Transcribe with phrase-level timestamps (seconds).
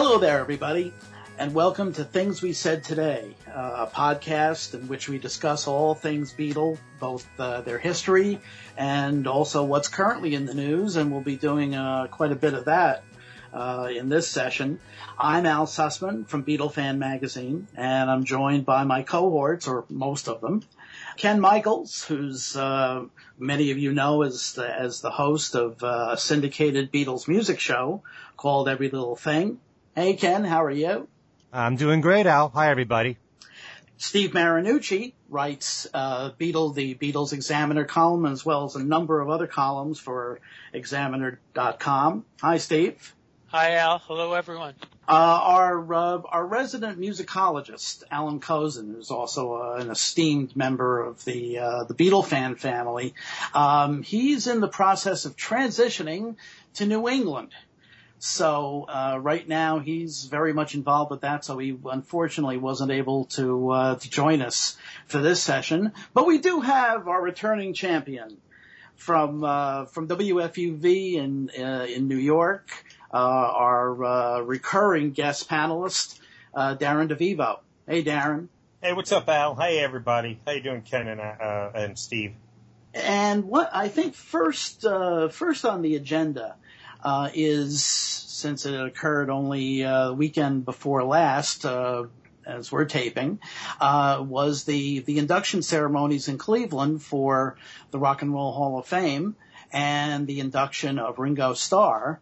[0.00, 0.92] Hello there, everybody,
[1.38, 5.92] and welcome to Things We Said Today, uh, a podcast in which we discuss all
[5.92, 8.38] things Beatle, both uh, their history
[8.76, 12.54] and also what's currently in the news, and we'll be doing uh, quite a bit
[12.54, 13.02] of that
[13.52, 14.78] uh, in this session.
[15.18, 20.28] I'm Al Sussman from Beatle Fan Magazine, and I'm joined by my cohorts, or most
[20.28, 20.62] of them.
[21.16, 23.04] Ken Michaels, who's uh,
[23.36, 27.58] many of you know as the, as the host of uh, a syndicated Beatles music
[27.58, 28.04] show
[28.36, 29.58] called Every Little Thing.
[29.98, 31.08] Hey Ken, how are you?
[31.52, 32.50] I'm doing great, Al.
[32.50, 33.16] Hi, everybody.
[33.96, 39.28] Steve Marinucci writes uh, Beatle, the Beatles Examiner column, as well as a number of
[39.28, 40.38] other columns for
[40.72, 42.24] Examiner.com.
[42.40, 43.12] Hi, Steve.
[43.48, 43.98] Hi, Al.
[43.98, 44.74] Hello, everyone.
[45.08, 51.24] Uh, our uh, our resident musicologist, Alan Kozinn, who's also uh, an esteemed member of
[51.24, 53.14] the uh, the Beatle fan family,
[53.52, 56.36] um, he's in the process of transitioning
[56.74, 57.50] to New England.
[58.18, 61.44] So uh, right now he's very much involved with that.
[61.44, 65.92] So he unfortunately wasn't able to uh, to join us for this session.
[66.14, 68.38] But we do have our returning champion
[68.96, 72.70] from from WFUV in in New York.
[73.10, 76.18] Uh, our uh, recurring guest panelist,
[76.54, 77.60] uh, Darren DeVivo.
[77.86, 78.48] Hey, Darren.
[78.82, 79.54] Hey, what's up, Al?
[79.54, 80.38] Hey, everybody.
[80.46, 82.34] How you doing, Ken and uh, and Steve?
[82.92, 86.56] And what I think first uh, first on the agenda
[87.02, 91.64] uh, is since it occurred only uh, weekend before last.
[91.64, 92.04] Uh,
[92.46, 93.38] as we're taping,
[93.78, 97.58] uh, was the, the induction ceremonies in Cleveland for
[97.90, 99.36] the Rock and Roll Hall of Fame
[99.70, 102.20] and the induction of Ringo Starr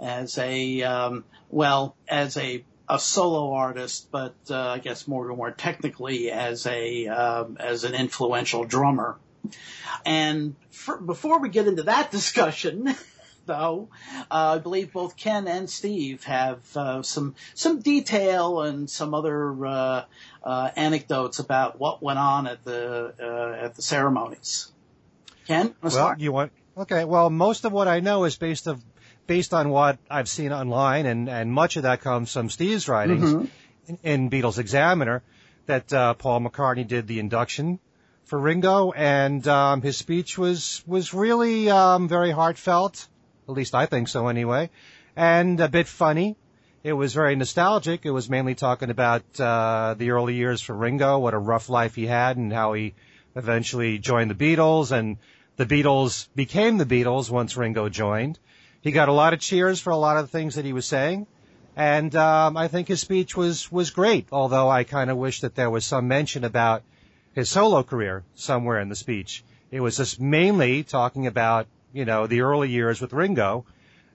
[0.00, 5.36] as a um, well as a a solo artist, but uh, I guess more or
[5.36, 9.18] more technically as a um, as an influential drummer.
[10.06, 12.94] And for, before we get into that discussion,
[13.48, 13.88] though,
[14.30, 19.66] uh, I believe both Ken and Steve have uh, some some detail and some other
[19.66, 20.04] uh,
[20.44, 24.70] uh, anecdotes about what went on at the uh, at the ceremonies.
[25.48, 26.20] Ken, well, start?
[26.20, 27.04] you want okay.
[27.04, 28.80] Well, most of what I know is based of
[29.26, 33.32] based on what I've seen online, and, and much of that comes from Steve's writings
[33.32, 33.44] mm-hmm.
[33.86, 35.22] in, in, Beatles Examiner,
[35.66, 37.78] that uh, Paul McCartney did the induction
[38.24, 43.08] for Ringo, and um, his speech was was really um, very heartfelt.
[43.48, 44.68] At least I think so, anyway,
[45.16, 46.36] and a bit funny.
[46.84, 48.04] It was very nostalgic.
[48.04, 51.94] It was mainly talking about uh, the early years for Ringo, what a rough life
[51.94, 52.94] he had, and how he
[53.34, 55.16] eventually joined the Beatles, and
[55.56, 58.38] the Beatles became the Beatles once Ringo joined.
[58.82, 60.86] He got a lot of cheers for a lot of the things that he was
[60.86, 61.26] saying.
[61.74, 64.28] And um, I think his speech was was great.
[64.30, 66.82] Although I kind of wish that there was some mention about
[67.34, 69.44] his solo career somewhere in the speech.
[69.70, 73.64] It was just mainly talking about you know the early years with Ringo,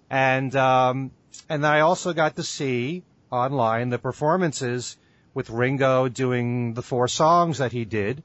[0.10, 1.12] and um,
[1.50, 4.98] and I also got to see online the performances
[5.34, 8.24] with Ringo doing the four songs that he did,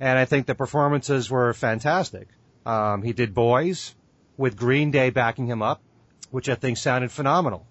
[0.00, 2.28] and I think the performances were fantastic.
[2.66, 3.94] Um, he did Boys,
[4.38, 5.82] with Green Day backing him up,
[6.30, 7.66] which I think sounded phenomenal.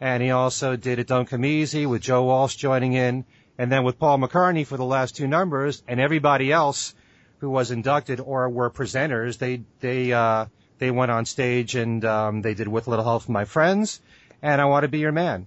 [0.00, 3.24] And he also did It Don't Come Easy with Joe Walsh joining in,
[3.58, 6.94] and then with Paul McCartney for the last two numbers, and everybody else
[7.38, 10.46] who was inducted or were presenters, they they uh,
[10.80, 14.00] they went on stage and um, they did With Little Help from My Friends,
[14.40, 15.46] and I Want to Be Your Man.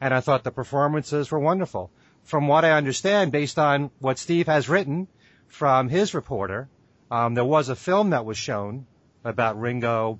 [0.00, 1.90] And I thought the performances were wonderful.
[2.24, 5.06] From what I understand, based on what Steve has written
[5.46, 6.68] from his reporter,
[7.12, 8.86] um, there was a film that was shown
[9.24, 10.18] about Ringo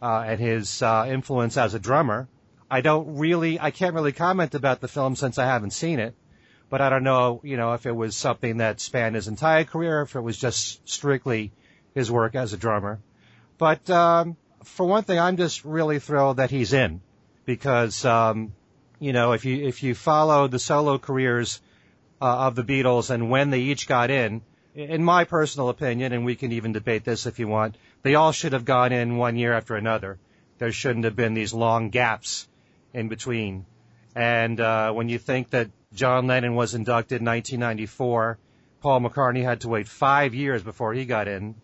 [0.00, 2.28] uh, and his uh, influence as a drummer.
[2.70, 6.14] I don't really, I can't really comment about the film since I haven't seen it,
[6.70, 10.02] but I don't know, you know, if it was something that spanned his entire career,
[10.02, 11.52] if it was just strictly
[11.94, 13.00] his work as a drummer.
[13.58, 17.00] But um, for one thing, I'm just really thrilled that he's in
[17.44, 18.52] because, um,
[18.98, 21.60] you know, if you if you follow the solo careers
[22.20, 24.42] uh, of the Beatles and when they each got in,
[24.74, 28.32] in my personal opinion, and we can even debate this if you want, they all
[28.32, 30.18] should have gone in one year after another.
[30.58, 32.48] There shouldn't have been these long gaps
[32.92, 33.66] in between.
[34.16, 38.38] And uh, when you think that John Lennon was inducted in 1994,
[38.80, 41.54] Paul McCartney had to wait five years before he got in,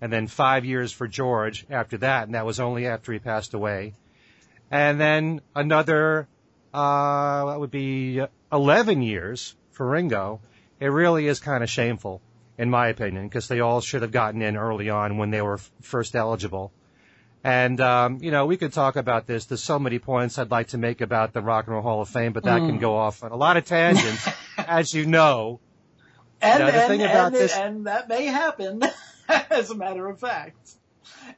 [0.00, 3.54] and then five years for George after that, and that was only after he passed
[3.54, 3.94] away.
[4.70, 6.28] And then another,
[6.74, 8.22] uh, that would be
[8.52, 10.40] 11 years for Ringo.
[10.80, 12.20] It really is kind of shameful
[12.58, 15.54] in my opinion, because they all should have gotten in early on when they were
[15.54, 16.72] f- first eligible.
[17.44, 19.44] And, um, you know, we could talk about this.
[19.44, 22.08] There's so many points I'd like to make about the Rock and Roll Hall of
[22.08, 22.68] Fame, but that mm.
[22.68, 24.28] can go off on a lot of tangents,
[24.58, 25.60] as you know.
[26.40, 28.82] And, you know, the and, thing about and, this, and that may happen,
[29.50, 30.56] as a matter of fact.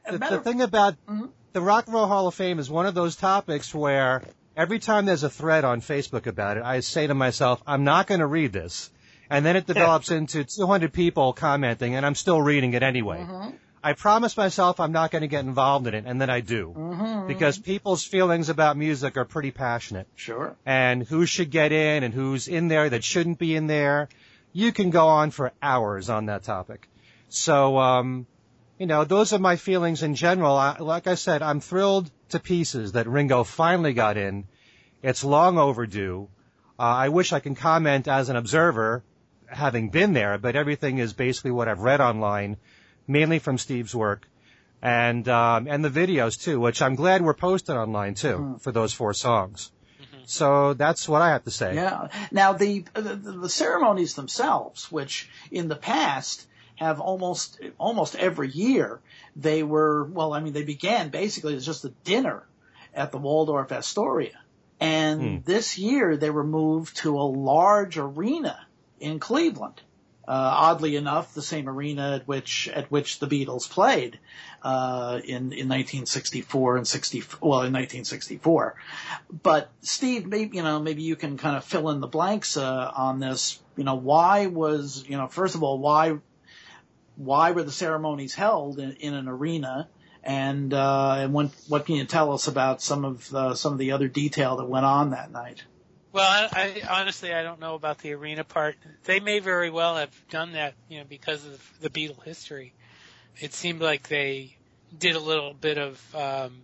[0.09, 1.27] The, the, thing about mm-hmm.
[1.53, 4.23] the Rock and Roll Hall of Fame is one of those topics where
[4.55, 8.07] every time there's a thread on Facebook about it, I say to myself, I'm not
[8.07, 8.91] going to read this.
[9.29, 13.19] And then it develops into 200 people commenting and I'm still reading it anyway.
[13.19, 13.55] Mm-hmm.
[13.81, 16.73] I promise myself I'm not going to get involved in it and then I do.
[16.75, 17.27] Mm-hmm.
[17.27, 20.07] Because people's feelings about music are pretty passionate.
[20.15, 20.55] Sure.
[20.65, 24.09] And who should get in and who's in there that shouldn't be in there.
[24.51, 26.88] You can go on for hours on that topic.
[27.29, 28.27] So, um,
[28.77, 30.55] you know, those are my feelings in general.
[30.55, 34.45] I, like I said, I'm thrilled to pieces that Ringo finally got in.
[35.01, 36.27] It's long overdue.
[36.77, 39.03] Uh, I wish I can comment as an observer,
[39.47, 42.57] having been there, but everything is basically what I've read online,
[43.07, 44.27] mainly from Steve's work,
[44.81, 48.55] and um, and the videos too, which I'm glad were posted online too Hmm.
[48.57, 49.71] for those four songs.
[50.25, 51.73] So that's what I have to say.
[51.75, 52.07] Yeah.
[52.31, 56.45] Now the, the the ceremonies themselves, which in the past
[56.79, 58.99] have almost almost every year
[59.35, 62.47] they were well, I mean they began basically as just a dinner
[62.93, 64.39] at the Waldorf Astoria,
[64.79, 65.37] and Hmm.
[65.45, 68.57] this year they were moved to a large arena
[68.99, 69.81] in Cleveland.
[70.27, 74.19] Uh, oddly enough, the same arena at which at which the Beatles played
[74.61, 78.75] uh, in in 1964 and 60 well in 1964.
[79.41, 82.91] But Steve, maybe you know maybe you can kind of fill in the blanks uh,
[82.95, 83.59] on this.
[83.75, 86.17] You know, why was you know first of all why
[87.19, 89.89] why were the ceremonies held in, in an arena?
[90.23, 93.79] And uh, and when, what can you tell us about some of the, some of
[93.79, 95.63] the other detail that went on that night?
[96.11, 98.75] Well, I, I honestly I don't know about the arena part.
[99.03, 102.73] They may very well have done that, you know, because of the Beatle history.
[103.37, 104.57] It seemed like they
[104.97, 106.63] did a little bit of um,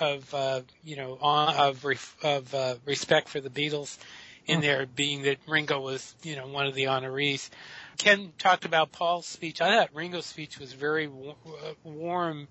[0.00, 3.98] of uh, you know of ref, of uh, respect for the Beatles
[4.46, 7.50] in there, being that Ringo was you know one of the honorees.
[7.98, 9.60] Ken talked about Paul's speech.
[9.60, 11.34] I thought Ringo's speech was very wa-
[11.82, 12.48] warm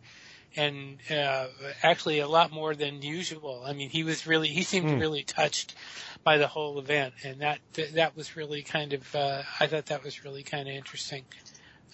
[0.55, 1.47] and uh,
[1.81, 3.63] actually a lot more than usual.
[3.65, 4.99] I mean, he was really he seemed Hmm.
[4.99, 5.75] really touched
[6.23, 7.59] by the whole event, and that
[7.93, 11.23] that was really kind of uh, I thought that was really kind of interesting.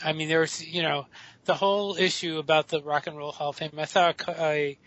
[0.04, 1.08] I mean, there was you know
[1.46, 3.72] the whole issue about the Rock and Roll Hall of Fame.
[3.78, 4.78] I saw a, a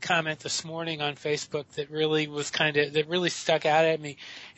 [0.00, 4.00] comment this morning on Facebook that really was kind of that really stuck out at
[4.00, 4.16] me.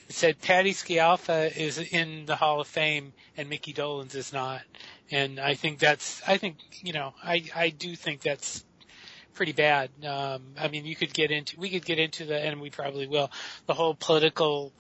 [0.09, 4.63] It said Patti Scialfa is in the Hall of Fame and Micky Dolenz is not,
[5.11, 8.65] and I think that's I think you know I I do think that's
[9.35, 9.91] pretty bad.
[10.07, 13.07] Um, I mean, you could get into we could get into the and we probably
[13.07, 13.31] will
[13.67, 14.73] the whole political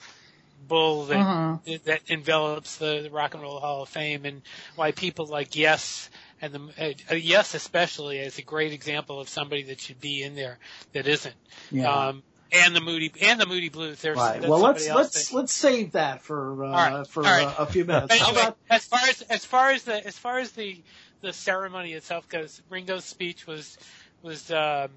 [0.66, 1.84] bull that Mhm.
[1.84, 4.42] that envelops the, the Rock and Roll Hall of Fame and
[4.76, 6.08] why people like Yes
[6.40, 10.34] and the uh, Yes especially is a great example of somebody that should be in
[10.34, 10.58] there
[10.92, 11.34] that isn't.
[11.70, 11.90] Yeah.
[12.08, 12.22] Um,
[12.54, 14.00] and the Moody and the Moody Blues.
[14.00, 14.40] There's right.
[14.40, 17.06] Well, let's let's let's save that for uh, right.
[17.06, 17.46] for right.
[17.46, 18.16] uh, a few minutes.
[18.16, 20.82] How anyway, about as far as as far as the as far as the
[21.20, 23.78] the ceremony itself goes, Ringo's speech was
[24.22, 24.88] was um,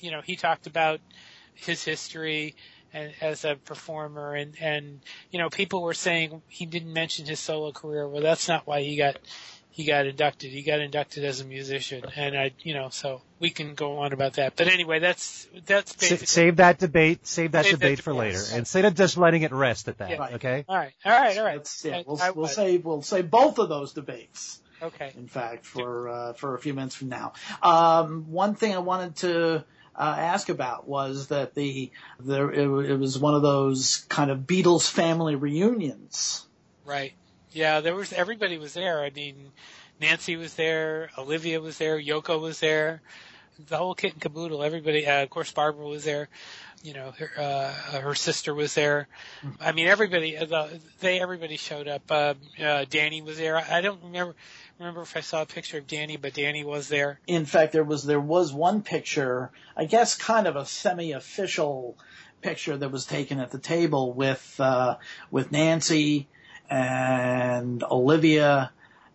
[0.00, 1.00] you know he talked about
[1.54, 2.56] his history
[2.92, 5.00] and as a performer and and
[5.30, 8.08] you know people were saying he didn't mention his solo career.
[8.08, 9.18] Well, that's not why he got
[9.74, 10.52] he got inducted.
[10.52, 14.12] He got inducted as a musician, and I you know so we can go on
[14.12, 14.54] about that.
[14.54, 16.26] But anyway, that's that's basically.
[16.26, 17.26] save that debate.
[17.26, 18.34] Save that Save that debate for debate.
[18.34, 20.10] later, instead of just letting it rest at that.
[20.10, 20.16] Yeah.
[20.18, 20.34] Right.
[20.34, 20.64] Okay.
[20.68, 21.56] all right, all right, all right.
[21.56, 22.54] let's, yeah, I- we'll I we'll was.
[22.54, 24.60] save we'll save both of those debates.
[24.80, 25.12] Okay.
[25.16, 27.32] in fact, for uh, for a few minutes from now.
[27.60, 29.64] Um, one thing I wanted to
[29.96, 31.90] uh, ask about was that the
[32.20, 36.46] there it, it was one of those kind of Beatles family reunions.
[36.84, 37.14] Right.
[37.54, 39.02] Yeah, there was everybody was there.
[39.02, 39.52] I mean,
[40.00, 43.00] Nancy was there, Olivia was there, Yoko was there,
[43.68, 44.62] the whole kit and caboodle.
[44.62, 46.28] Everybody, uh, of course, Barbara was there.
[46.82, 49.08] You know, her, uh, her sister was there.
[49.58, 52.02] I mean, everybody, uh, the, they, everybody showed up.
[52.10, 53.56] Uh, uh, Danny was there.
[53.56, 54.34] I, I don't remember
[54.78, 57.20] remember if I saw a picture of Danny, but Danny was there.
[57.26, 61.96] In fact, there was there was one picture, I guess, kind of a semi-official
[62.42, 64.96] picture that was taken at the table with uh,
[65.30, 66.28] with Nancy
[66.70, 68.72] and Olivia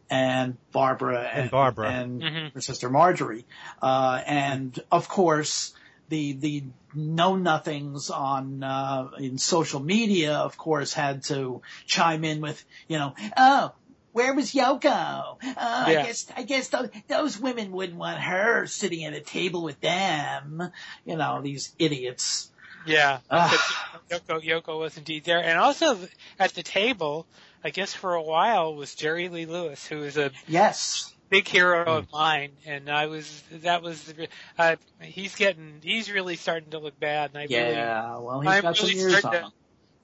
[0.10, 1.90] and Barbara and, Barbara.
[1.90, 2.54] and Mhm.
[2.54, 3.46] her sister Marjorie,
[3.82, 5.74] uh, and of course
[6.10, 6.64] the the
[6.96, 12.98] know nothings on uh, in social media, of course, had to chime in with you
[12.98, 13.72] know oh.
[14.12, 15.38] Where was Yoko?
[15.44, 19.62] Uh, I guess I guess those, those women wouldn't want her sitting at a table
[19.62, 20.72] with them.
[21.06, 22.50] You know these idiots.
[22.90, 23.20] Yeah.
[23.30, 24.00] Ah.
[24.10, 25.44] Yoko, Yoko was indeed there.
[25.44, 25.98] And also
[26.40, 27.28] at the table,
[27.64, 31.86] I guess for a while was Jerry Lee Lewis, who is a Yes, big hero
[31.98, 32.52] of mine.
[32.66, 34.14] And I was, that was,
[34.58, 37.32] uh, he's getting, he's really starting to look bad.
[37.32, 38.18] And I really, yeah.
[38.18, 39.52] Well, he's I'm got some years on to-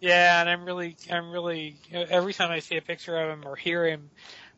[0.02, 3.56] yeah, and I'm really, I'm really, every time I see a picture of him or
[3.56, 4.12] hear him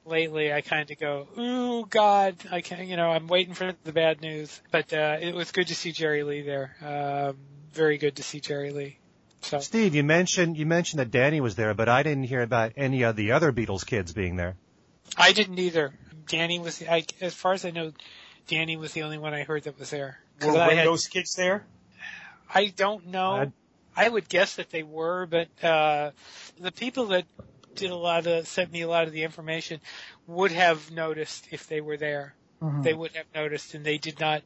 [0.03, 3.93] lately, I kind of go, ooh, God, I can, you know, I'm waiting for the
[3.93, 4.62] bad news.
[4.72, 6.75] But, uh, it was good to see Jerry Lee there.
[6.81, 7.38] Um,
[7.77, 8.98] very good to see Jerry Lee.
[9.41, 12.74] So Steve, you mentioned you mentioned that Danny was there, but I didn't hear about
[12.75, 14.55] any of the other Beatles kids being there.
[15.15, 15.93] I didn't either.
[16.27, 17.93] Danny was, I, as far as I know,
[18.48, 20.19] Danny was the only one I heard that was there.
[20.43, 21.65] Were I had- Ringo's kids there?
[22.53, 23.31] I don't know.
[23.36, 23.51] I'd-
[23.96, 26.12] I would guess that they were, but uh,
[26.60, 27.25] the people that
[27.75, 29.79] did a lot of sent me a lot of the information
[30.27, 32.36] would have noticed if they were there.
[32.62, 32.84] Mhm.
[32.84, 34.43] They would have noticed, and they did not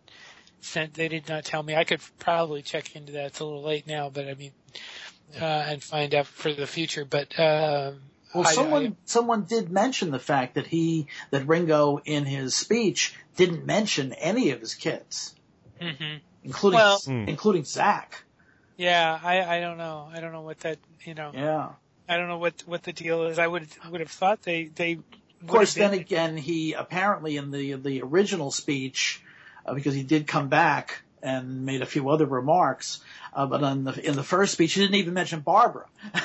[0.61, 0.93] sent.
[0.93, 1.75] They did not tell me.
[1.75, 3.25] I could probably check into that.
[3.27, 4.51] It's a little late now, but I mean,
[5.39, 7.05] uh, and find out for the future.
[7.05, 8.01] But um,
[8.33, 12.55] Well, I- someone I- someone did mention the fact that he that Ringo in his
[12.55, 15.35] speech didn't mention any of his kids,
[15.81, 16.19] mhm.
[16.43, 18.23] including Well- including Zach.
[18.77, 20.09] yeah, I I don't know.
[20.13, 21.31] I don't know what that you know.
[21.33, 21.69] Yeah.
[22.09, 23.39] I don't know what what the deal is.
[23.39, 24.99] I would would have thought they they.
[25.41, 29.23] Of course, then again, he apparently in the the original speech,
[29.65, 32.99] uh, because he did come back and made a few other remarks,
[33.33, 35.85] uh, but in the in the first speech, he didn't even mention Barbara.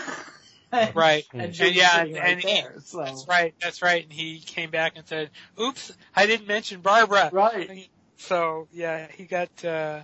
[0.94, 1.24] Right.
[1.32, 3.54] and, And she yeah, sitting right and he- So That's right.
[3.62, 4.02] That's right.
[4.02, 7.88] And he came back and said, "Oops, I didn't mention Barbara." right.
[8.18, 9.64] So yeah, he got.
[9.64, 10.02] uh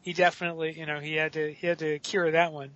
[0.00, 2.72] He definitely, you know, he had to he had to cure that one,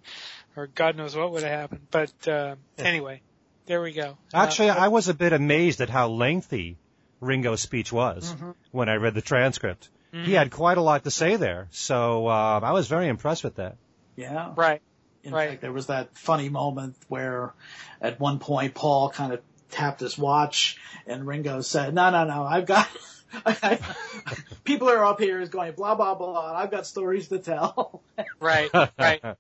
[0.57, 1.89] or God knows what would have happened.
[1.91, 3.23] But uh, anyway,
[3.67, 4.17] there we go.
[4.33, 6.79] Actually, Uh, I was a bit amazed at how lengthy
[7.21, 8.55] Ringo's speech was Mhm.
[8.71, 9.89] when I read the transcript.
[10.13, 10.25] mhm.
[10.25, 13.57] He had quite a lot to say there, so uh, I was very impressed with
[13.57, 13.77] that.
[14.17, 14.53] Yeah.
[14.57, 14.83] right.
[15.23, 15.51] In Right.
[15.51, 17.53] fact, there was that funny moment where
[18.01, 22.43] at one point Paul kind of tapped his watch and Ringo said, no, no, no,
[22.45, 22.89] I've got,
[24.65, 28.03] people are up here is going blah, blah, blah, and I've got stories to tell.
[28.41, 28.71] Right.
[28.99, 29.23] Right.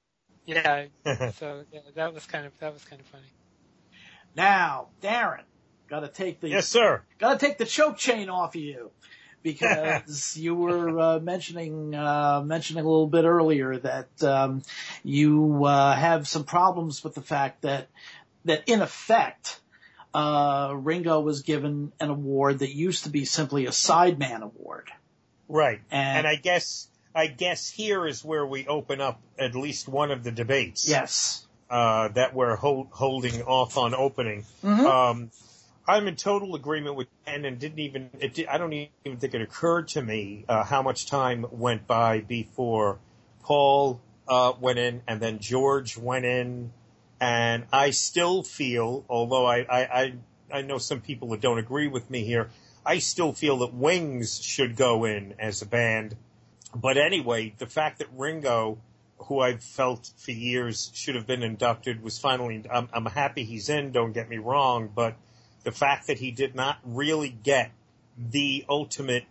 [0.46, 0.87] Yeah.
[1.38, 3.22] So yeah, that was kind of that was kind of funny.
[4.34, 5.42] now, Darren,
[5.90, 7.02] gotta take the, yes, sir.
[7.18, 8.90] gotta take the choke chain off of you.
[9.42, 14.62] Because you were uh, mentioning uh, mentioning a little bit earlier that um,
[15.02, 17.88] you uh, have some problems with the fact that
[18.44, 19.61] that in effect
[20.14, 24.88] uh, Ringo was given an award that used to be simply a sideman award.
[25.49, 25.80] Right.
[25.90, 30.11] And- And I guess I guess here is where we open up at least one
[30.11, 30.88] of the debates.
[30.88, 31.47] Yes.
[31.68, 34.44] Uh, that we're hold, holding off on opening.
[34.62, 34.85] Mhm.
[34.85, 35.30] Um,
[35.90, 39.35] I'm in total agreement with Ken and didn't even, it, di- I don't even think
[39.35, 43.00] it occurred to me, uh, how much time went by before
[43.42, 46.73] Paul, uh, went in and then George went in.
[47.20, 50.14] And I still feel, although I, I, I,
[50.52, 52.50] I know some people that don't agree with me here,
[52.87, 56.14] I still feel that Wings should go in as a band.
[56.73, 58.78] But anyway, the fact that Ringo,
[59.18, 63.68] who I've felt for years should have been inducted, was finally, I'm, I'm happy he's
[63.68, 65.16] in, don't get me wrong, but
[65.64, 67.70] the fact that he did not really get
[68.16, 69.24] the ultimate,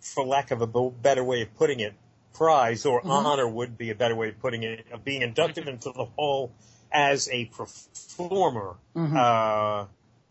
[0.00, 1.94] for lack of a better way of putting it,
[2.32, 3.10] prize or Mhm.
[3.10, 6.52] honor would be a better way of putting it, of being inducted into the hall
[6.92, 8.76] as a performer.
[8.94, 9.16] Mhm.
[9.16, 9.86] Uh,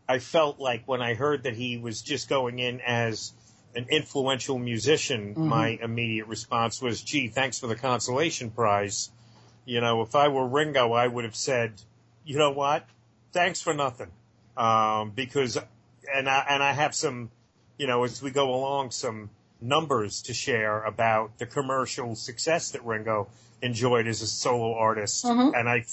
[0.07, 3.33] I felt like when I heard that he was just going in as
[3.75, 5.47] an influential musician, Mhm.
[5.47, 9.09] my immediate response was, gee, thanks for the consolation prize.
[9.65, 11.81] You know, if I were Ringo, I would have said,
[12.23, 12.85] you know what?
[13.33, 14.11] Thanks for nothing.
[14.57, 15.57] Um, because,
[16.13, 17.29] and I, and I have some,
[17.77, 19.29] you know, as we go along, some
[19.61, 23.27] numbers to share about the commercial success that Ringo
[23.61, 25.25] enjoyed as a solo artist.
[25.25, 25.57] Mhm.
[25.57, 25.85] And I,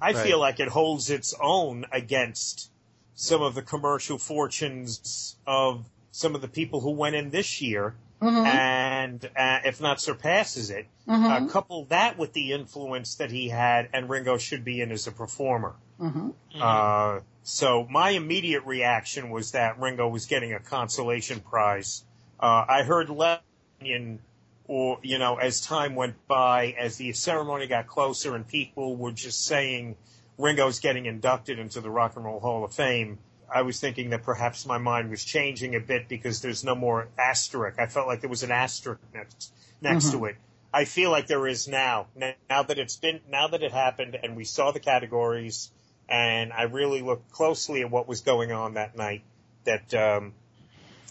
[0.00, 0.16] I Right.
[0.16, 2.70] feel like it holds its own against
[3.14, 7.94] some of the commercial fortunes of some of the people who went in this year
[8.22, 8.46] Mhm.
[8.46, 10.86] and uh, if not surpasses it.
[11.08, 11.48] Mhm.
[11.48, 15.06] Uh, couple that with the influence that he had, and Ringo should be in as
[15.06, 15.74] a performer.
[16.00, 16.34] Mhm.
[16.60, 22.04] Uh, so my immediate reaction was that Ringo was getting a consolation prize.
[22.38, 24.20] Uh, I heard Lennon,
[24.66, 29.12] or you know, as time went by, as the ceremony got closer, and people were
[29.12, 29.96] just saying
[30.38, 33.18] Ringo's getting inducted into the Rock and Roll Hall of Fame.
[33.52, 37.08] I was thinking that perhaps my mind was changing a bit because there's no more
[37.18, 37.80] asterisk.
[37.80, 40.36] I felt like there was an asterisk next, next to it.
[40.72, 42.06] I feel like there is now.
[42.14, 45.72] Now now that it's been, now that it happened, and we saw the categories,
[46.10, 49.22] and I really looked closely at what was going on that night.
[49.64, 50.32] That um,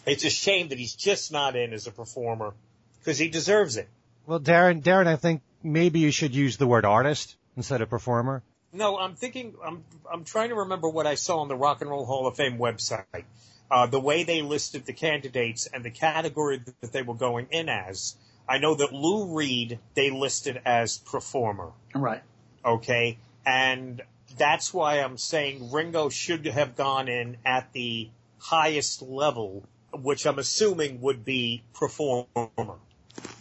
[0.05, 2.53] it's a shame that he's just not in as a performer
[2.99, 3.87] because he deserves it.
[4.25, 8.43] Well, Darren, Darren, I think maybe you should use the word artist instead of performer.
[8.71, 9.55] No, I'm thinking.
[9.63, 12.35] I'm I'm trying to remember what I saw on the Rock and Roll Hall of
[12.35, 13.23] Fame website.
[13.71, 17.69] Uh, the way they listed the candidates and the category that they were going in
[17.69, 18.15] as.
[18.47, 21.71] I know that Lou Reed they listed as performer.
[21.93, 22.23] Right.
[22.65, 24.01] Okay, and
[24.39, 30.39] that's why I'm saying Ringo should have gone in at the highest level, which I'm
[30.39, 32.25] assuming would be performer,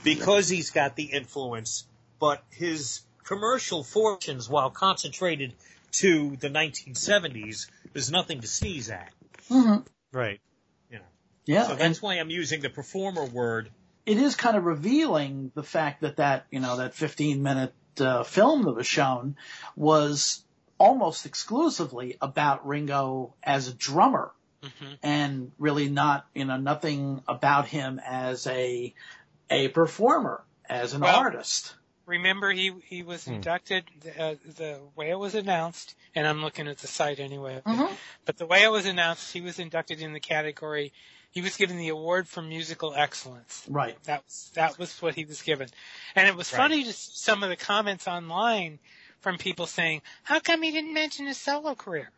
[0.05, 1.87] because he's got the influence
[2.19, 5.55] but his commercial fortunes, while concentrated
[5.93, 9.12] to the 1970s, there's nothing to sneeze at.
[9.50, 9.83] Mm-hmm.
[10.12, 10.40] Right.
[10.90, 11.05] You know.
[11.47, 11.67] Yeah.
[11.69, 13.71] So that's why I'm using the performer word.
[14.05, 18.23] it is kind of revealing the fact that that you know that 15 minute uh,
[18.23, 19.37] film that was shown
[19.76, 20.43] was
[20.79, 24.33] almost exclusively about Ringo as a drummer
[24.63, 28.93] hmm and really not you know nothing about him as a
[29.51, 31.75] a performer as an Well- artist.
[32.07, 33.35] Remember, he he was Hmm.
[33.35, 33.85] inducted
[34.19, 37.61] uh, the way it was announced, and I'm looking at the site anyway.
[37.67, 37.95] Mhm.
[38.25, 40.93] But the way it was announced, he was inducted in the category.
[41.31, 43.63] He was given the award for musical excellence.
[43.69, 44.03] Right.
[44.05, 45.69] That was that was what he was given,
[46.17, 46.59] and it was Right.
[46.59, 48.79] funny to see some of the comments online
[49.21, 52.11] from people saying, "How come he didn't mention his solo career?"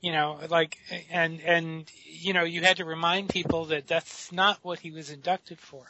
[0.00, 0.78] You know, like,
[1.10, 5.10] and and you know, you had to remind people that that's not what he was
[5.10, 5.84] inducted for.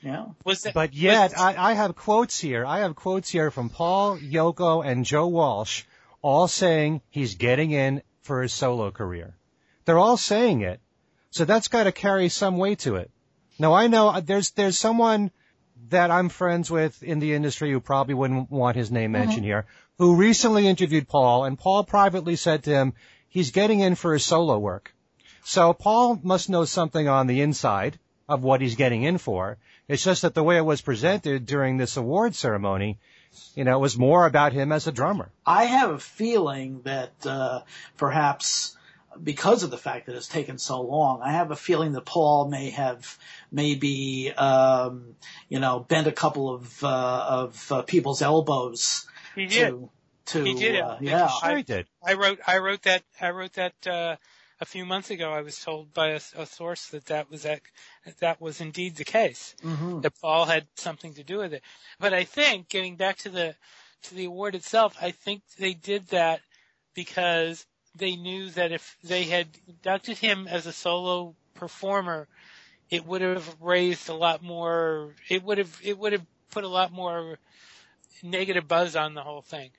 [0.00, 0.26] Yeah.
[0.44, 0.74] Was that?
[0.74, 2.66] But yet, was- I, I have quotes here.
[2.66, 5.84] I have quotes here from Paul, Yoko, and Joe Walsh,
[6.22, 9.34] all saying he's getting in for his solo career.
[9.84, 10.80] They're all saying it,
[11.30, 13.10] so that's got to carry some weight to it.
[13.58, 15.30] Now I know uh, there's there's someone
[15.90, 19.66] that I'm friends with in the industry who probably wouldn't want his name mentioned here,
[19.98, 22.94] who recently interviewed Paul, and Paul privately said to him,
[23.28, 24.94] he's getting in for his solo work.
[25.44, 29.58] So Paul must know something on the inside of what he's getting in for.
[29.88, 32.98] It's just that the way it was presented during this award ceremony,
[33.54, 35.30] you know, it was more about him as a drummer.
[35.44, 37.62] I have a feeling that uh,
[37.96, 38.76] perhaps
[39.22, 42.48] because of the fact that it's taken so long, I have a feeling that Paul
[42.48, 43.18] may have
[43.50, 45.16] maybe um,
[45.48, 49.70] you know bent a couple of uh, of uh, people's elbows he did.
[49.70, 49.90] to
[50.26, 51.28] to He did uh, yeah.
[51.28, 51.86] Sure he did.
[52.04, 54.16] I wrote I wrote that I wrote that uh,
[54.60, 55.32] a few months ago.
[55.32, 57.60] I was told by a, a source that that was that,
[58.20, 59.54] that was indeed the case.
[59.62, 61.62] hmm That Paul had something to do with it.
[62.00, 63.54] But I think getting back to the
[64.04, 66.40] to the award itself, I think they did that
[66.94, 72.26] because they knew that if they had inducted him as a solo performer,
[72.90, 75.14] it would have raised a lot more.
[75.28, 77.38] It would have it would have put a lot more
[78.22, 79.70] negative buzz on the whole thing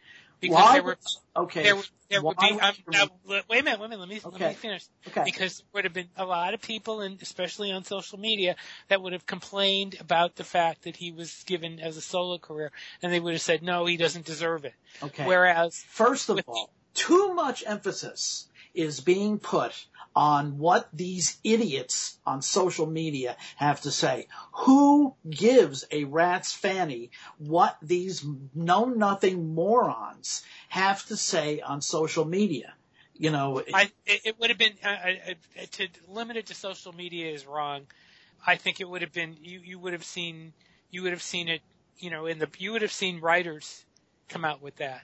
[0.43, 0.97] because Why there were
[1.37, 1.63] okay.
[1.63, 1.75] there,
[2.09, 2.59] there would be.
[2.59, 3.79] Um, now, wait a minute.
[3.79, 3.99] Wait a minute.
[3.99, 4.83] Let me let me finish.
[5.07, 5.23] okay.
[5.23, 8.55] Because there would have been a lot of people, and especially on social media,
[8.89, 12.71] that would have complained about the fact that he was given as a solo career,
[13.01, 15.25] and they would have said, "No, he doesn't deserve it." Okay.
[15.25, 22.41] Whereas, First of all, too much emphasis is being put on what these idiots on
[22.41, 24.27] social media have to say.
[24.53, 32.25] Who gives a rat's fanny what these know nothing morons have to say on social
[32.25, 32.73] media?
[33.15, 35.33] You know, I, it, would have been uh, uh,
[35.71, 37.85] to limit it to social media is wrong.
[38.45, 39.61] I think it would have been you.
[39.63, 40.53] You would have seen
[40.91, 41.61] you would have seen it.
[41.97, 43.85] You know, in the you would have seen writers
[44.29, 45.01] come out with that.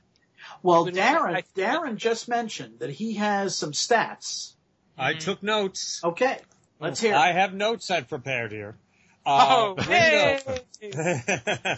[0.63, 4.53] well, Darren, I- Darren just mentioned that he has some stats.
[4.99, 5.19] I Mhm.
[5.19, 6.01] took notes.
[6.03, 6.39] Okay,
[6.79, 7.15] let's hear.
[7.15, 8.75] I have notes I've prepared here.
[9.25, 10.39] Oh, Uh, hey!
[10.81, 11.77] Ringo.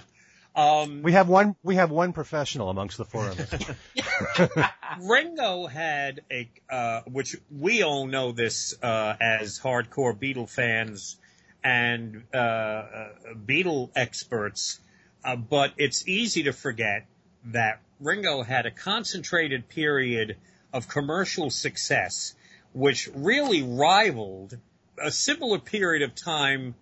[0.55, 1.55] um, We have one.
[1.63, 4.65] We have one professional amongst the four of us.
[5.01, 11.17] Ringo had a, uh, which we all know this uh, as hardcore Beatle fans
[11.63, 14.79] and uh, uh, Beatle experts,
[15.23, 17.05] uh, but it's easy to forget
[17.45, 20.37] that Ringo had a concentrated period
[20.73, 22.33] of commercial success,
[22.73, 24.57] which really rivaled
[25.01, 26.75] a similar period of time.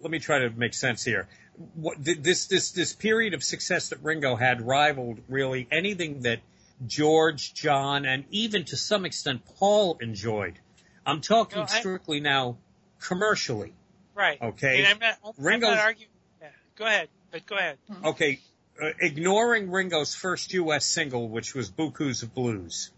[0.00, 1.28] Let me try to make sense here.
[1.74, 6.40] What, this this this period of success that Ringo had rivaled really anything that
[6.86, 10.58] George, John, and even to some extent Paul enjoyed.
[11.06, 12.56] I'm talking No, I- strictly now
[13.00, 13.72] commercially.
[14.14, 14.40] Right.
[14.40, 14.78] Okay.
[14.78, 16.08] And I'm not, not arguing
[16.40, 16.52] that.
[16.76, 17.78] Go ahead, but go ahead.
[18.04, 18.40] Okay,
[18.80, 20.86] uh, ignoring Ringo's first U.S.
[20.86, 22.90] single, which was Beaucoups Blues,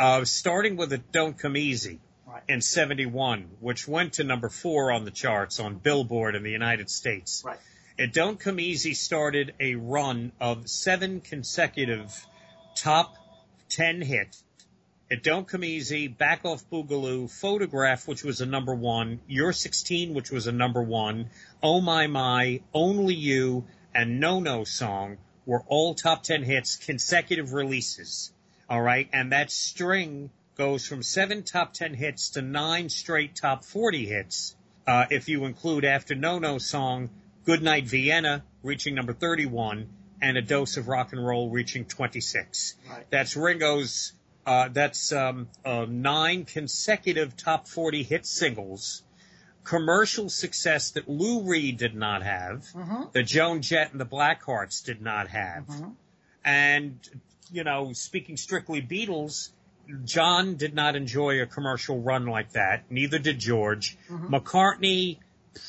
[0.00, 2.42] uh, starting with it Don't Come Easy Right.
[2.48, 6.88] in 71, which went to number four on the charts on Billboard in the United
[6.88, 7.42] States.
[7.44, 7.58] Right.
[7.98, 12.26] It Don't Come Easy started a run of seven consecutive
[12.76, 13.16] top
[13.70, 14.42] 10 hits.
[15.10, 20.14] It Don't Come Easy, Back Off Boogaloo, Photograph, which was a number one, You're 16,
[20.14, 21.30] which was a number one,
[21.62, 27.52] Oh My My, Only You, and No No Song were all top 10 hits, consecutive
[27.52, 28.32] releases.
[28.70, 29.08] All right.
[29.12, 34.54] And that string goes from seven top 10 hits to nine straight top 40 hits.
[34.86, 37.10] Uh, if you include after No No Song,
[37.44, 39.88] Goodnight Vienna reaching number 31
[40.22, 42.76] and A Dose of Rock and Roll reaching 26.
[42.88, 43.06] Right.
[43.10, 44.12] That's Ringo's,
[44.46, 49.02] uh, that's, um, uh, nine consecutive top 40 hit singles,
[49.64, 53.02] commercial success that Lou Reed did not have, Mm-hmm.
[53.12, 55.66] that Joan Jett and the Blackhearts did not have.
[55.66, 55.94] Mhm.
[56.44, 56.98] And,
[57.52, 59.50] you know, speaking strictly Beatles,
[60.04, 62.84] John did not enjoy a commercial run like that.
[62.90, 63.96] Neither did George.
[64.08, 64.28] Mhm.
[64.30, 65.18] McCartney,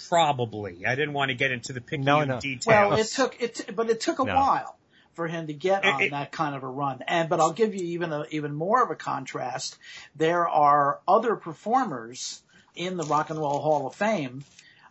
[0.10, 0.86] probably.
[0.86, 2.40] I didn't want to get into the picky No, no.
[2.40, 2.66] details.
[2.68, 4.36] Well, it took it, but it took a No.
[4.36, 4.78] while
[5.14, 7.02] for him to get It- on it- that kind of a run.
[7.08, 9.78] And but I'll give you even a, even more of a contrast.
[10.16, 12.44] There are other performers
[12.76, 14.46] in the Rock and Roll Hall of Fame.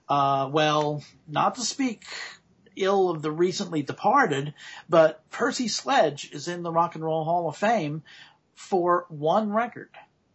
[0.08, 2.04] Uh, well, not to speak
[2.82, 4.54] ill of the recently departed,
[4.88, 8.02] but Percy Sledge is in the Rock and Roll Hall of Fame
[8.54, 9.90] for one record.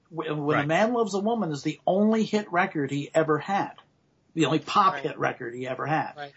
[0.10, 3.73] When when a Man Loves a Woman is the only hit record he ever had.
[4.34, 5.03] The only pop Right.
[5.03, 6.13] hit record he ever had.
[6.15, 6.34] Right.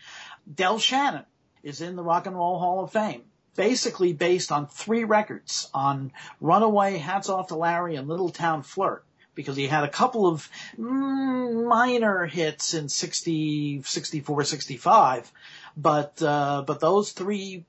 [0.53, 1.25] Del Shannon
[1.63, 3.25] is in the Rock and Roll Hall of Fame,
[3.57, 9.05] basically based on three records on Runaway, Hats Off to Larry, and Little Town Flirt.
[9.39, 15.31] Because he had a couple of mm, minor hits in 60, 64, 65,
[15.77, 17.65] but, uh, but those three,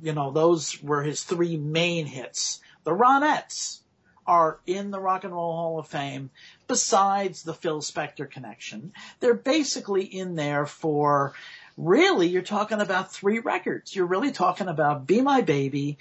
[0.00, 2.60] you know, those were his three main hits.
[2.82, 3.82] The Ronettes
[4.26, 6.30] are in the Rock and Roll Hall of Fame
[6.66, 8.92] besides the Phil Spector connection.
[9.20, 11.34] They're basically in there for
[11.76, 13.94] really you're talking about three records.
[13.94, 15.98] You're really talking about Be My Baby,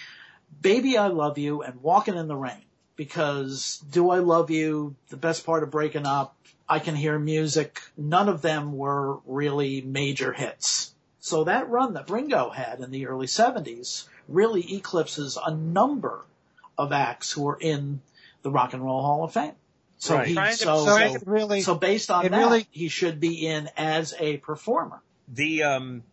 [0.62, 2.66] Baby I Love You, and Walking in the Rain.
[3.06, 6.36] Because Do I Love You, the best part of breaking up,
[6.70, 10.94] I Can Hear Music, none of them were really major hits.
[11.20, 16.26] So that run that Ringo had in the early 70s really eclipses a number
[16.78, 18.02] of acts who are in
[18.44, 19.54] the Rock and Roll Hall of Fame.
[19.98, 20.28] So Right.
[20.28, 24.14] he, so, So so, really, so based on that, really- he should be in as
[24.20, 25.02] a performer.
[25.28, 26.04] the um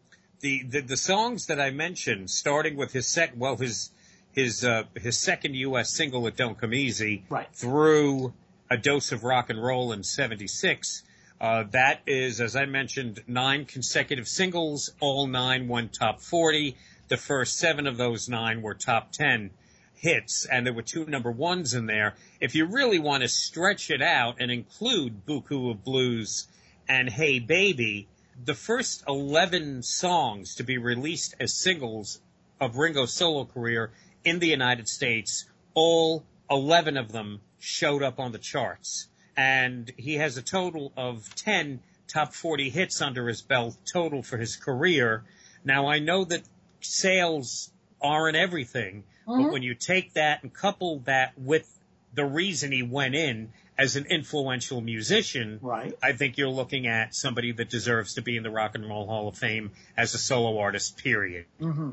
[0.40, 3.90] the, the the songs that I mentioned, starting with his sec well his
[4.38, 5.90] his uh, his second U.S.
[5.90, 7.48] single "It Don't Come Easy" Right.
[7.52, 8.32] through
[8.70, 11.02] a dose of rock and roll in '76.
[11.40, 14.90] Uh, that is, as I mentioned, nine consecutive singles.
[15.00, 16.76] All nine went top 40.
[17.08, 19.50] The first seven of those nine were top 10
[19.94, 22.14] hits, and there were two number ones in there.
[22.40, 26.48] If you really want to stretch it out and include Beaucoups of Blues
[26.88, 28.08] and Hey Baby,
[28.44, 32.20] the first 11 songs to be released as singles
[32.60, 33.92] of Ringo's solo career
[34.24, 39.08] in the United States, all 11 of them showed up on the charts.
[39.36, 44.38] And he has a total of 10 top 40 hits under his belt total for
[44.38, 45.24] his career.
[45.64, 46.42] Now I know that
[46.80, 49.42] sales aren't everything, Mhm.
[49.44, 51.68] but when you take that and couple that with
[52.14, 55.94] the reason he went in as an influential musician, Right.
[56.02, 59.06] I think you're looking at somebody that deserves to be in the Rock and Roll
[59.06, 61.46] Hall of Fame as a solo artist, period.
[61.60, 61.90] hmm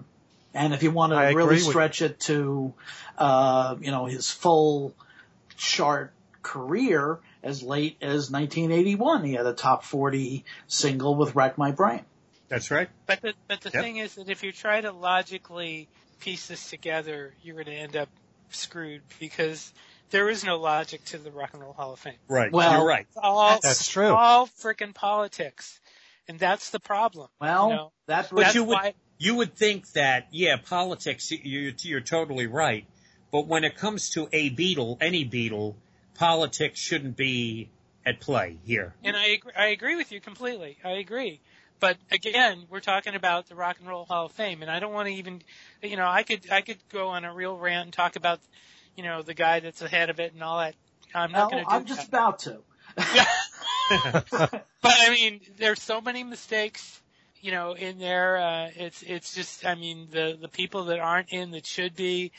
[0.55, 2.73] And if you want to I really agree with- stretch it to,
[3.17, 4.95] uh, you know, his full
[5.57, 11.71] chart career, as late as 1981, he had a top 40 single with "Wrack My
[11.71, 12.05] Brain."
[12.47, 12.89] That's right.
[13.05, 13.83] But the but the Yep.
[13.83, 15.89] thing is that if you try to logically
[16.19, 18.09] piece this together, you're going to end up
[18.49, 19.73] screwed because
[20.11, 22.13] there is no logic to the Rock and Roll Hall of Fame.
[22.29, 22.51] Right.
[22.51, 23.05] Well- you're right.
[23.09, 24.15] It's all That's true.
[24.15, 25.79] All frickin' politics,
[26.29, 27.27] and that's the problem.
[27.41, 27.91] Well, you know?
[28.05, 28.93] that But that's you would- why.
[29.17, 32.85] You would think that, yeah, politics, you, you're totally right.
[33.31, 35.75] But when it comes to a Beatle, any Beatle,
[36.15, 37.69] politics shouldn't be
[38.05, 38.93] at play here.
[39.03, 40.77] And I agree, I agree with you completely.
[40.83, 41.39] I agree.
[41.79, 44.93] But again, we're talking about the Rock and Roll Hall of Fame, and I don't
[44.93, 45.41] want to even,
[45.81, 48.39] you know, I could I could go on a real rant and talk about,
[48.95, 50.75] you know, the guy that's ahead of it and all that.
[51.13, 52.17] I'm not no, going to do I'm just that.
[52.17, 52.61] about to.
[54.85, 57.01] But I mean, there's so many mistakes,
[57.45, 58.37] you know, in there.
[58.37, 62.31] Uh, it's it's just, I mean, the the people that aren't in that should be,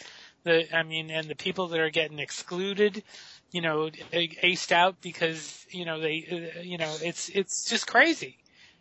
[0.42, 3.04] the I mean, and the people that are getting excluded,
[3.52, 7.86] you know, a- aced out because you know they, uh, you know, it's it's just
[7.86, 8.36] crazy,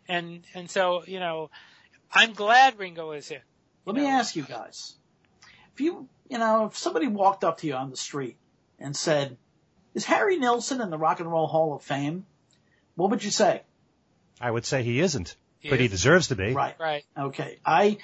[0.08, 1.48] and and so you know,
[2.12, 3.38] I'm glad Ringo is in.
[3.84, 4.96] Let you me ask you guys:
[5.74, 8.36] if you, you know, if somebody walked up to you on the street
[8.80, 9.36] and said,
[9.94, 12.26] "Is Harry Nilsson in the Rock and Roll Hall of Fame?"
[12.96, 13.62] What would you say?
[14.40, 16.52] I would say he isn't, He but he deserves to be.
[16.52, 16.76] Right.
[16.78, 17.04] Right.
[17.16, 17.58] Okay.
[17.64, 17.98] I,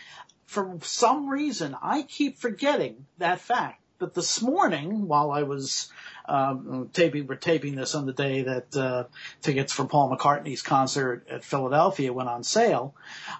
[0.46, 3.80] for some reason, I keep forgetting that fact.
[3.98, 5.88] But this morning, while I was
[6.24, 9.04] um, taping, we're taping this on the day that uh,
[9.42, 12.96] tickets for Paul McCartney's concert at Philadelphia went on sale.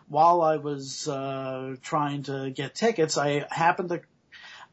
[0.06, 4.02] While I was uh, trying to get tickets, I happened to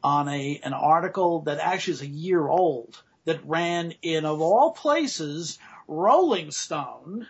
[0.02, 4.70] on a an article that actually is a year old that ran in of all
[4.70, 7.26] places Rolling Stone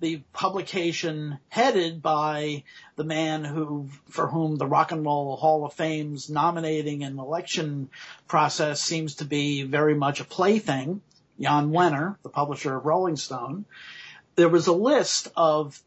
[0.00, 2.64] the publication headed by
[2.96, 7.90] the man who, for whom the Rock and Roll Hall of Fame's nominating and election
[8.26, 11.02] process seems to be very much a plaything,
[11.38, 13.66] Jan Wenner, the publisher of Rolling Stone.
[14.36, 15.78] there was a list of,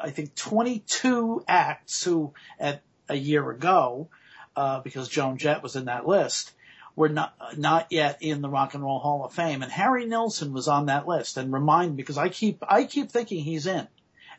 [0.00, 4.08] I think, 22 acts who, at a year ago,
[4.54, 6.52] uh, because Joan Jett was in that list,
[6.96, 10.52] were not not yet in the Rock and Roll Hall of Fame, and Harry Nilsson
[10.52, 11.36] was on that list.
[11.36, 13.88] And remind because I keep I keep thinking he's in,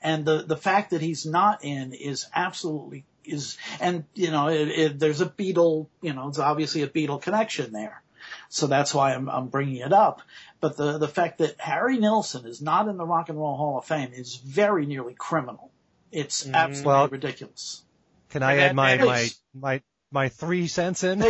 [0.01, 4.67] and the the fact that he's not in is absolutely is, and you know, it,
[4.67, 8.01] it, there's a Beatle, you know, it's obviously a Beatle connection there.
[8.49, 10.21] So that's why I'm, I'm bringing it up.
[10.61, 13.77] But the, the fact that Harry Nilsson is not in the Rock and Roll Hall
[13.77, 15.71] of Fame is very nearly criminal.
[16.11, 16.53] It's Mhm.
[16.53, 17.83] absolutely Well- ridiculous.
[18.29, 19.81] Can I And add that- my, my, my,
[20.13, 21.19] my three cents in?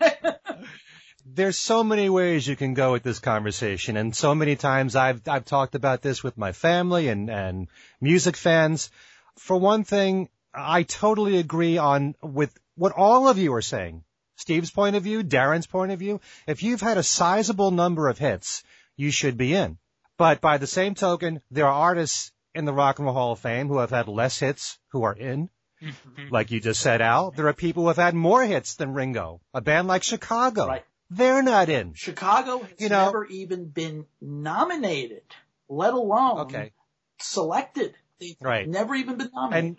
[1.26, 5.26] There's so many ways you can go with this conversation, and so many times I've
[5.28, 7.68] I've talked about this with my family and and
[8.00, 8.90] music fans.
[9.36, 14.04] For one thing, I totally agree on with what all of you are saying.
[14.36, 16.20] Steve's point of view, Darren's point of view.
[16.46, 18.62] If you've had a sizable number of hits,
[18.96, 19.78] you should be in.
[20.16, 23.40] But by the same token, there are artists in the Rock and Roll Hall of
[23.40, 25.50] Fame who have had less hits who are in.
[26.30, 29.40] Like you just said, Al, there are people who have had more hits than Ringo.
[29.52, 30.66] A band like Chicago.
[30.66, 30.84] Right.
[31.10, 31.94] They're not in.
[31.94, 35.22] Chicago has You know- never even been nominated,
[35.68, 36.72] let alone Okay.
[37.20, 37.94] selected.
[38.20, 38.68] They've Right.
[38.68, 39.64] Never even been nominated.
[39.70, 39.76] And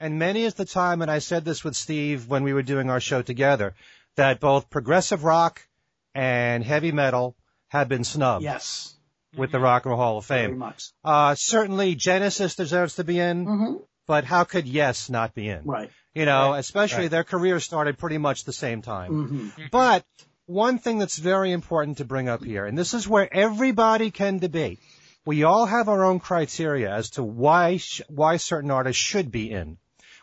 [0.00, 2.88] and many is the time, and I said this with Steve when we were doing
[2.88, 3.74] our show together,
[4.14, 5.66] that both progressive rock
[6.14, 7.34] and heavy metal
[7.68, 8.94] have been snubbed yes,
[9.36, 10.62] with the Rock and Roll Hall of Fame.
[11.02, 13.74] Uh, certainly Genesis deserves to be in, hmm
[14.08, 15.62] but how could Yes not be in?
[15.64, 15.90] Right.
[16.14, 16.58] You know, Right.
[16.58, 17.10] especially Right.
[17.12, 19.10] their career started pretty much the same time.
[19.12, 20.04] hmm But
[20.46, 24.38] one thing that's very important to bring up here, and this is where everybody can
[24.38, 24.80] debate.
[25.24, 29.50] We all have our own criteria as to why sh- why certain artists should be
[29.50, 29.76] in.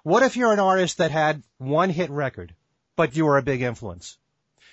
[0.03, 2.53] What if you're an artist that had one hit record,
[2.95, 4.17] but you were a big influence?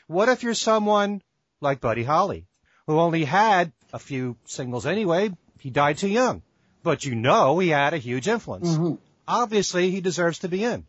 [0.06, 1.20] What if you're someone
[1.60, 2.46] like Buddy Holly,
[2.86, 5.30] who only had a few singles anyway?
[5.58, 6.42] He died too young,
[6.82, 8.74] but you know he had a huge influence.
[8.76, 8.94] hmm
[9.26, 10.84] Obviously, he deserves to be in.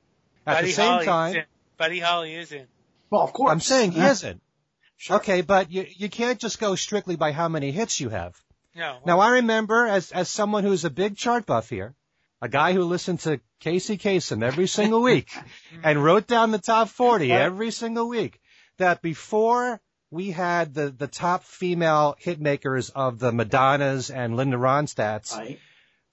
[0.46, 1.44] At Buddy the same Holly time, is in.
[1.78, 2.68] Buddy Holly is in.
[3.10, 3.52] Well, of course.
[3.52, 4.12] I'm saying he Yeah.
[4.12, 4.42] isn't.
[4.98, 5.18] Sure.
[5.18, 8.36] Okay, but you you can't just go strictly by how many hits you have.
[8.76, 8.98] No.
[9.06, 11.94] Now I remember as as someone who's a big chart buff here,
[12.42, 15.30] a guy who listened to Casey Kasem every single week
[15.84, 18.40] and wrote down the top 40 every single week,
[18.78, 19.80] that before
[20.10, 25.60] we had the the top female hit makers of the Madonnas and Linda Ronstadts, Right.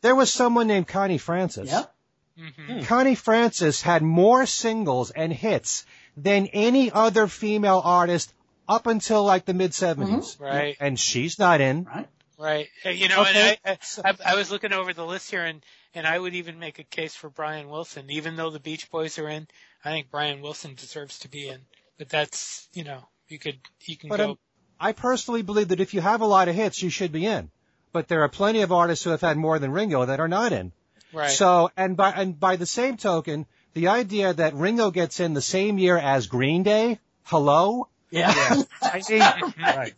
[0.02, 1.70] There was someone named Connie Francis.
[1.70, 1.94] Yep.
[2.38, 5.84] hmm Connie Francis had more singles and hits
[6.16, 8.32] than any other female artist
[8.68, 10.38] up until like the mid 70s.
[10.40, 10.76] Right.
[10.80, 11.84] And she's not in.
[11.84, 12.08] Right.
[12.38, 12.68] Right.
[12.84, 13.58] You know, Okay.
[13.64, 15.62] and I, I, I was looking over the list here, and
[15.94, 19.18] and I would even make a case for Brian Wilson, even though the Beach Boys
[19.18, 19.46] are in.
[19.84, 21.60] I think Brian Wilson deserves to be in.
[21.98, 24.30] But that's you know, you could you can But go.
[24.30, 24.38] um,
[24.80, 27.50] I personally believe that if you have a lot of hits, you should be in.
[27.92, 30.52] But there are plenty of artists who have had more than Ringo that are not
[30.52, 30.72] in.
[31.12, 31.30] right.
[31.30, 35.42] So, and by, and by the same token, the idea that Ringo gets in the
[35.42, 37.88] same year as Green Day, hello?
[38.10, 38.62] Yeah.
[38.82, 39.94] I mean, Right.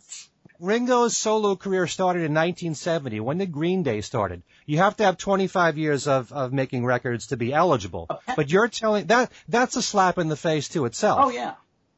[0.60, 3.18] Ringo's solo career started in 1970.
[3.20, 4.42] When did Green Day started?
[4.64, 8.06] You have to have 25 years of, of making records to be eligible.
[8.08, 11.18] Oh, but you're telling that that's a slap in the face to itself.
[11.20, 11.54] oh yeah.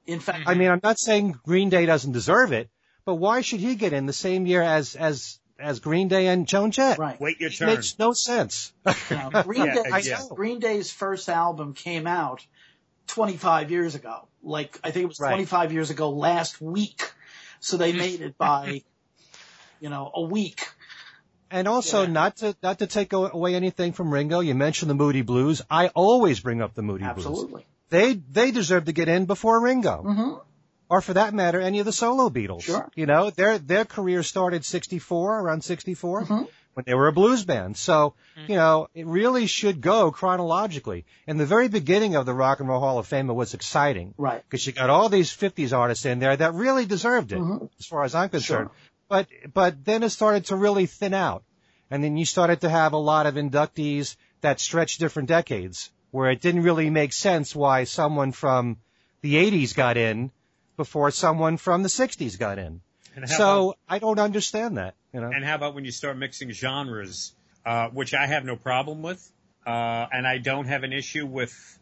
[0.06, 2.68] In fact, I mean, I'm not saying Green Day doesn't deserve it,
[3.04, 6.46] but why should he get in the same year as as as Green Day and
[6.46, 6.98] Joan Jett?
[6.98, 7.18] right.
[7.20, 7.68] Wait your It turn.
[7.68, 8.72] makes no sense.
[8.86, 10.22] You know, Green, Yeah, Day, yeah.
[10.30, 12.46] Green Day's first album came out
[13.08, 14.28] 25 years ago.
[14.42, 15.30] Like, I think it was Right.
[15.30, 17.10] 25 years ago last week.
[17.60, 18.82] So they made it by,
[19.80, 20.68] you know, a week.
[21.50, 22.10] And also, Yeah.
[22.12, 25.62] not to not to take away anything from Ringo, you mentioned the Moody Blues.
[25.70, 27.26] I always bring up the Moody Blues.
[27.26, 27.66] Absolutely.
[27.90, 30.02] They they deserve to get in before Ringo.
[30.02, 30.34] hmm
[30.88, 32.62] or for that matter, any of the solo Beatles.
[32.62, 32.88] Sure.
[32.94, 36.48] You know, their their career started 64, around 64, Mhm.
[36.74, 37.76] when they were a blues band.
[37.76, 38.48] So, Mhm.
[38.48, 41.04] you know, it really should go chronologically.
[41.26, 44.42] And the very beginning of the Rock and Roll Hall of Fame was exciting Right.
[44.42, 47.68] because you got all these 50s artists in there that really deserved it, Mhm.
[47.78, 48.68] as far as I'm concerned.
[48.70, 48.90] Sure.
[49.08, 51.44] But but then it started to really thin out,
[51.90, 56.30] and then you started to have a lot of inductees that stretched different decades, where
[56.30, 58.78] it didn't really make sense why someone from
[59.22, 60.30] the 80s got in
[60.76, 62.80] before someone from the 60s got in.
[63.26, 64.94] So about- I don't understand that.
[65.12, 67.32] You know, and how about when you start mixing genres,
[67.64, 69.30] uh, which I have no problem with,
[69.64, 71.78] uh, and I don't have an issue with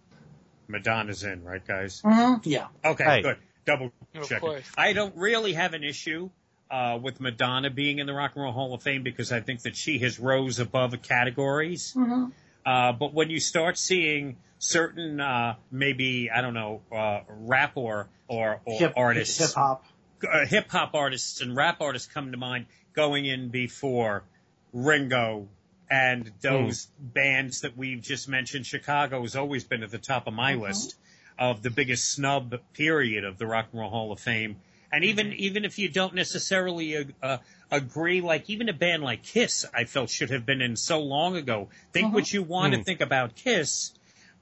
[0.68, 2.00] Madonna's in, right, guys?
[2.04, 2.66] hmm Yeah.
[2.84, 3.22] Okay, Right.
[3.22, 3.36] good.
[3.64, 3.92] Double
[4.24, 4.40] check.
[4.40, 4.64] course.
[4.76, 6.30] I don't really have an issue
[6.70, 9.62] uh, with Madonna being in the Rock and Roll Hall of Fame because I think
[9.62, 11.92] that she has rose above categories.
[11.92, 12.26] hmm
[12.64, 18.08] Uh, but when you start seeing certain, uh, maybe I don't know, uh, rap or
[18.28, 19.84] or, or Hip, artists, hip hop.
[20.30, 24.24] uh, hip hop artists and rap artists come to mind going in before
[24.72, 25.48] Ringo
[25.92, 27.12] and those mm.
[27.12, 30.62] bands that we've just mentioned, Chicago has always been at the top of my mm-hmm.
[30.62, 30.96] list
[31.38, 34.56] of the biggest snub period of the Rock and Roll Hall of Fame.
[34.92, 35.36] And even mm-hmm.
[35.38, 37.38] even if you don't necessarily uh, uh,
[37.70, 41.36] agree, like even a band like Kiss, I felt should have been in so long
[41.36, 41.70] ago.
[41.92, 42.14] Think mm-hmm.
[42.14, 42.78] what you want mm.
[42.78, 43.92] to think about Kiss,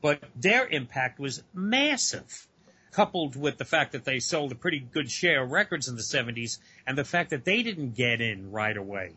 [0.02, 2.48] but their impact was massive.
[2.92, 6.02] Coupled with the fact that they sold a pretty good share of records in the
[6.02, 9.12] 70s, and the fact that they didn't get in right away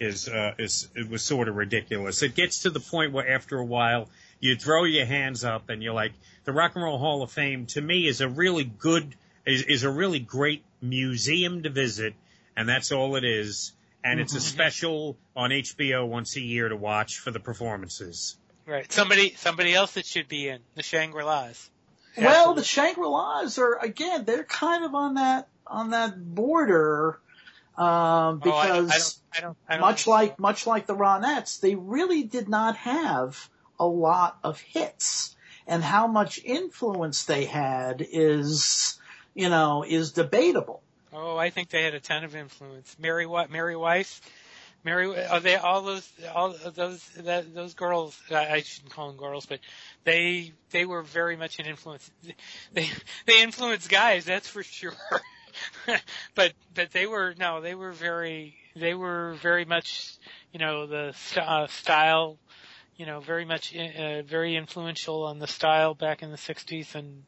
[0.00, 2.22] is uh, is it was sort of ridiculous.
[2.22, 4.08] It gets to the point where after a while
[4.40, 6.12] you throw your hands up and you're like,
[6.44, 9.84] the Rock and Roll Hall of Fame to me is a really good is, is
[9.84, 12.14] a really great museum to visit,
[12.56, 13.72] and that's all it is.
[14.04, 14.44] And it's a mm-hmm.
[14.44, 18.36] special on HBO once a year to watch for the performances.
[18.64, 18.90] Right.
[18.92, 21.70] Somebody somebody else that should be in the Shangri-Las.
[22.16, 27.18] Well, the Shangri-Las are again they're kind of on that on that border
[27.78, 30.36] um, because oh, I, I don't, I don't, I don't much like so.
[30.38, 35.36] much like the Ronettes, they really did not have a lot of hits
[35.66, 38.97] and how much influence they had is,
[39.38, 40.82] you know, is debatable.
[41.12, 42.96] Oh, I think they had a ton of influence.
[42.98, 44.20] Mary what Mary Weiss,
[44.82, 48.20] Mary, are they all those all those that, those girls?
[48.32, 49.60] I shouldn't call them girls, but
[50.02, 52.10] they they were very much an influence.
[52.72, 52.90] They
[53.26, 54.96] they influenced guys, that's for sure.
[56.34, 60.18] but but they were no, they were very they were very much
[60.52, 62.38] you know the uh, style
[62.96, 67.22] you know, very much uh, very influential on the style back in the '60s, and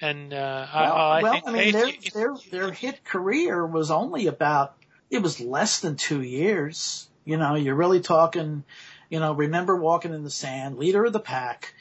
[0.00, 3.90] and uh, well, I, I well, think I mean, their, their their hit career was
[3.90, 4.74] only about
[5.10, 7.08] it was less than two years.
[7.24, 8.64] You know, you're really talking.
[9.10, 11.74] You know, remember walking in the sand, leader of the pack,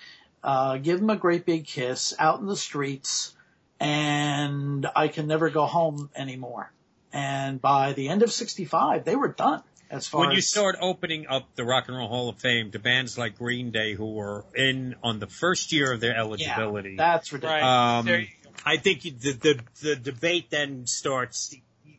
[0.44, 3.34] uh, give him a great big kiss out in the streets,
[3.80, 6.72] and I can never go home anymore.
[7.14, 9.64] And by the end of '65, they were done.
[9.92, 12.72] As far when as, you start opening up the Rock and Roll Hall of Fame
[12.72, 16.92] to bands like Green Day who were in on the first year of their eligibility,
[16.92, 17.64] yeah, that's ridiculous.
[17.64, 18.28] Um,
[18.66, 21.54] I think the, the the debate then starts.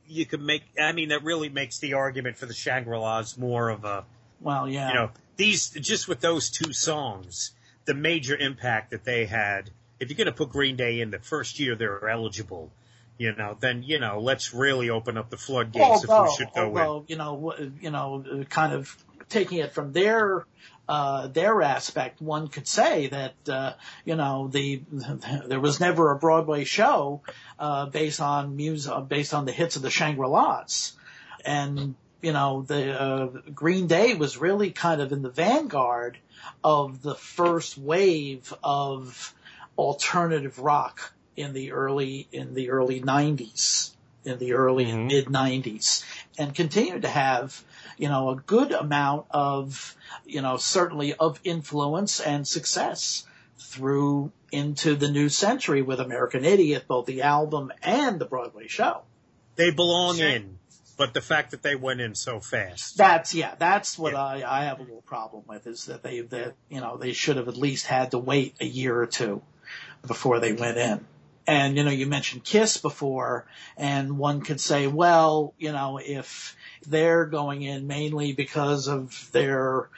[0.06, 0.62] You can make.
[0.80, 4.04] I mean, that really makes the argument for the Shangri-Las more of a.
[4.40, 4.88] Well, yeah.
[4.88, 7.52] You know, these just with those two songs,
[7.84, 9.70] the major impact that they had.
[10.00, 12.72] If you're going to put Green Day in the first year they're eligible,
[13.22, 16.54] you know, then you know, let's really open up the floodgates although, if we should
[16.54, 17.04] go although, in.
[17.06, 18.96] You know, you know, kind of
[19.28, 20.44] taking it from their
[20.88, 24.82] uh, their aspect, one could say that uh, you know the
[25.46, 27.20] there was never a Broadway show
[27.60, 30.94] uh, based on music based on the hits of the Shangri-Las,
[31.44, 36.18] and you know the uh, Green Day was really kind of in the vanguard
[36.64, 39.32] of the first wave of
[39.78, 43.92] alternative rock in the early in the early 90s,
[44.24, 44.98] in the early mm-hmm.
[44.98, 46.04] and mid 90s,
[46.38, 47.64] and continued to have
[47.98, 53.24] you know a good amount of you know certainly of influence and success
[53.58, 59.02] through into the new century with American Idiot, both the album and the Broadway show.
[59.56, 60.58] They belong in,
[60.96, 62.96] but the fact that they went in so fast.
[62.96, 64.22] That's yeah, that's what yeah.
[64.22, 67.36] I, I have a little problem with is that they that you know they should
[67.36, 69.42] have at least had to wait a year or two
[70.06, 71.04] before they went in.
[71.46, 76.56] And, you know, you mentioned Kiss before, and one could say, well, you know, if
[76.86, 79.88] they're going in mainly because of their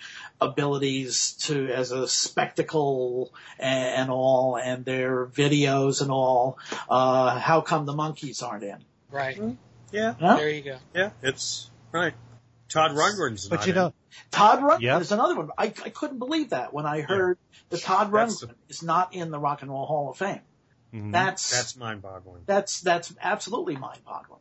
[0.40, 7.61] abilities to, as a spectacle and, and all, and their videos and all, uh, how
[7.61, 8.78] come the Monkees aren't in?
[9.11, 9.37] Right.
[9.37, 9.54] Mm-hmm.
[9.92, 10.14] Yeah.
[10.20, 10.37] yeah.
[10.37, 10.78] There you go.
[10.94, 12.14] Yeah, it's right.
[12.68, 13.76] Todd Rundgren's But you in.
[13.76, 13.94] know,
[14.30, 15.00] Todd Rundgren yep.
[15.02, 15.50] is another one.
[15.57, 17.59] I, I couldn't believe that when I heard yeah.
[17.68, 20.40] that Todd Rundgren a, is not in the Rock and Roll Hall of Fame.
[20.94, 21.11] Mm-hmm.
[21.11, 22.42] That's that's mind-boggling.
[22.46, 24.40] That's that's absolutely mind-boggling.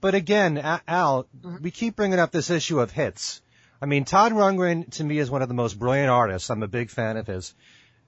[0.00, 1.62] But again, Al, mm-hmm.
[1.62, 3.42] we keep bringing up this issue of hits.
[3.82, 6.48] I mean, Todd Rundgren to me is one of the most brilliant artists.
[6.50, 7.54] I'm a big fan of his.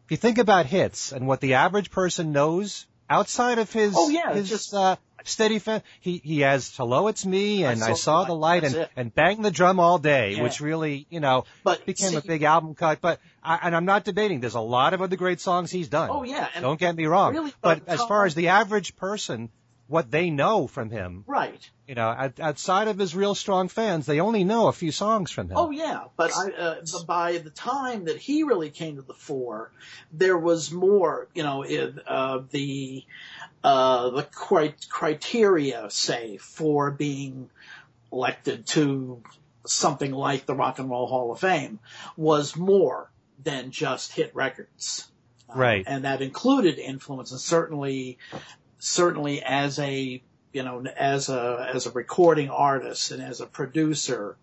[0.05, 4.09] If you think about hits and what the average person knows outside of his, oh
[4.09, 5.83] yeah, his just uh, steady fan.
[6.01, 9.15] He he has "Hello, It's Me" and "I Saw, I saw the Light" and, and
[9.15, 10.43] "Bang the Drum All Day," yeah.
[10.43, 13.01] which really you know but became see, a big album cut.
[13.01, 14.41] But I, and I'm not debating.
[14.41, 16.11] There's a lot of other great songs he's done.
[16.11, 17.35] Oh yeah, don't get me wrong.
[17.35, 19.51] Really, but as far as the average person,
[19.93, 21.71] what they know from him, right?
[21.87, 25.51] You know, outside of his real strong fans, they only know a few songs from
[25.51, 25.57] him.
[25.57, 29.71] Oh yeah, but I, uh, by the time that he really came to the fore,
[30.11, 31.29] there was more.
[31.35, 33.05] You know, in, uh, the
[33.65, 37.51] uh, the cri- criteria, say, for being
[38.13, 39.23] elected to
[39.67, 41.79] something like the Rock and Roll Hall of Fame
[42.17, 43.11] was more
[43.43, 45.09] than just hit records.
[45.49, 45.85] Uh, right.
[45.87, 48.19] and that included influence and certainly,
[48.79, 54.37] certainly as a you know, as a, as a recording artist and as a producer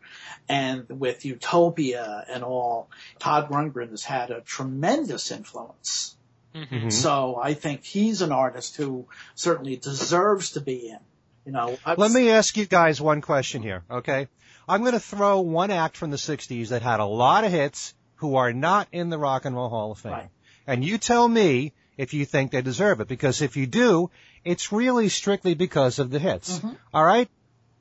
[0.47, 2.89] and with Utopia and all,
[3.19, 6.17] Todd Rundgren has had a tremendous influence.
[6.55, 6.91] Mhm.
[6.91, 10.99] So I think he's an artist who certainly deserves to be in.
[11.45, 14.27] You know, I've Let me ask you guys one question here, okay?
[14.67, 17.93] I'm going to throw one act from the 60s that had a lot of hits
[18.15, 20.11] who are not in the Rock and Roll Hall of Fame.
[20.11, 20.29] Right.
[20.67, 24.11] And you tell me if you think they deserve it, because if you do,
[24.43, 26.59] it's really strictly because of the hits.
[26.59, 26.71] Mm-hmm.
[26.93, 27.29] All right?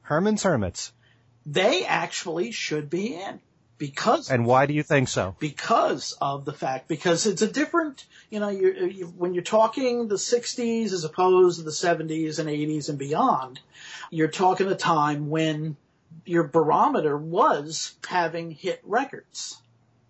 [0.03, 0.93] Herman's Hermits.
[1.45, 3.41] they actually should be in
[3.79, 5.37] because And why do you think so?
[5.39, 10.09] because of the fact because it's a different you know you, you when you're talking
[10.09, 13.61] the 60s as opposed to the 70s and 80s and beyond
[14.11, 15.76] you're talking a time when
[16.24, 19.61] your barometer was having hit records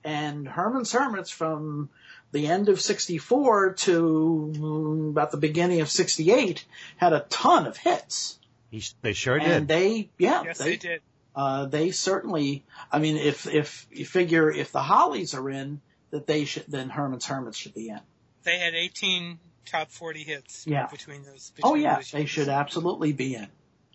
[0.05, 1.91] and Herman's Hermits from
[2.33, 6.65] the end of 64 to about the beginning of 68
[6.97, 8.39] had a ton of hits
[8.71, 9.69] He, they sure and did.
[9.69, 11.03] they yeah Yes, they did.
[11.39, 15.81] Uh, they certainly, I mean, if, if you figure if the Hollies are in,
[16.11, 18.01] that they should, then Herman's Hermits should be in.
[18.43, 20.89] They had 18 top 40 hits Yeah.
[20.89, 21.53] between those.
[21.63, 23.47] Oh yeah, those they should absolutely be in.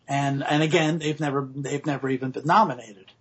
[0.08, 3.12] And, and again, they've never, they've never even been nominated.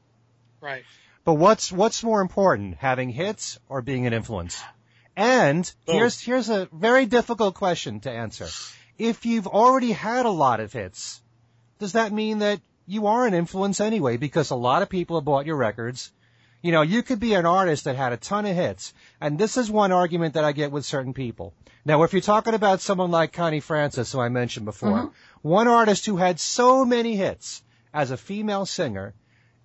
[0.60, 0.84] Right.
[1.24, 4.62] But what's what's more important, having hits or being an influence?
[5.16, 8.48] And here's here's a very difficult question to answer.
[8.98, 11.20] If you've already had a lot of hits,
[11.78, 12.60] does that mean that
[12.92, 14.16] you are an influence anyway?
[14.16, 16.12] Because a lot of people have bought your records.
[16.60, 19.56] You know, you could be an artist that had a ton of hits, and this
[19.56, 21.54] is one argument that I get with certain people.
[21.84, 25.48] Now, if you're talking about someone like Connie Francis, who I mentioned before, mm-hmm.
[25.48, 27.62] one artist who had so many hits
[27.92, 29.14] as a female singer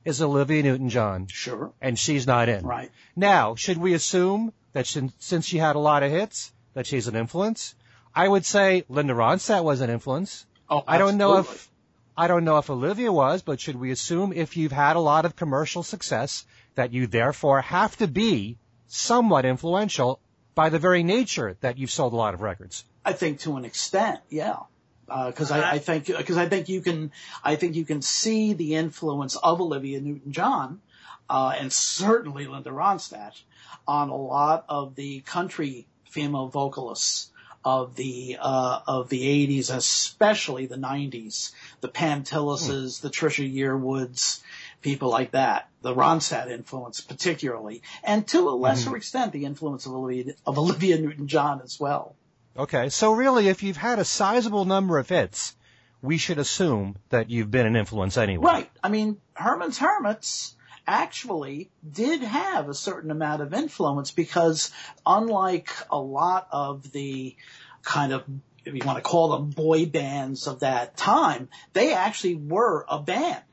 [0.06, 1.74] is Olivia Newton-John Sure.
[1.82, 2.66] and she's not in.
[2.66, 2.90] Right.
[3.16, 4.88] Now, should we assume that
[5.20, 7.76] since she had a lot of hits, that she's an influence?
[8.16, 10.48] I would say Linda Ronstadt was an influence.
[10.70, 11.70] Oh, I don't know if
[12.18, 15.26] I don't know if Olivia was, but should we assume if you've had a lot
[15.26, 18.58] of commercial success that you therefore have to be
[18.88, 20.20] somewhat influential
[20.56, 22.86] by the very nature that you've sold a lot of records?
[23.06, 24.58] I think to an extent, yeah.
[25.06, 27.12] Because I, I think because I think you can
[27.42, 30.82] I think you can see the influence of Olivia Newton-John
[31.30, 33.40] uh, and certainly Linda Ronstadt
[33.88, 37.32] on a lot of the country female vocalists
[37.68, 41.52] of the uh, of the 80s, especially the 90s,
[41.82, 44.40] the Pam Tillises, the Trisha Yearwoods,
[44.82, 45.68] people like that.
[45.82, 50.98] The Ronstadt influence, particularly, and to a lesser extent, the influence of Olivia, of Olivia
[50.98, 52.16] Newton-John as well.
[52.56, 55.54] Okay, so really, if you've had a sizable number of hits,
[56.02, 58.46] we should assume that you've been an influence anyway.
[58.46, 58.72] Right.
[58.82, 60.56] I mean, Herman's Hermits
[60.88, 64.72] actually did have a certain amount of influence because
[65.06, 67.36] unlike a lot of the
[67.84, 68.24] kind of,
[68.66, 73.00] if you want to call them boy bands of that time, they actually were a
[73.00, 73.44] band.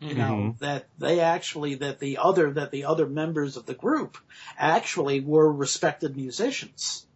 [0.00, 0.58] You know, Mhm.
[0.58, 4.18] that they actually, that the other, that the other members of the group
[4.58, 7.06] actually were respected musicians.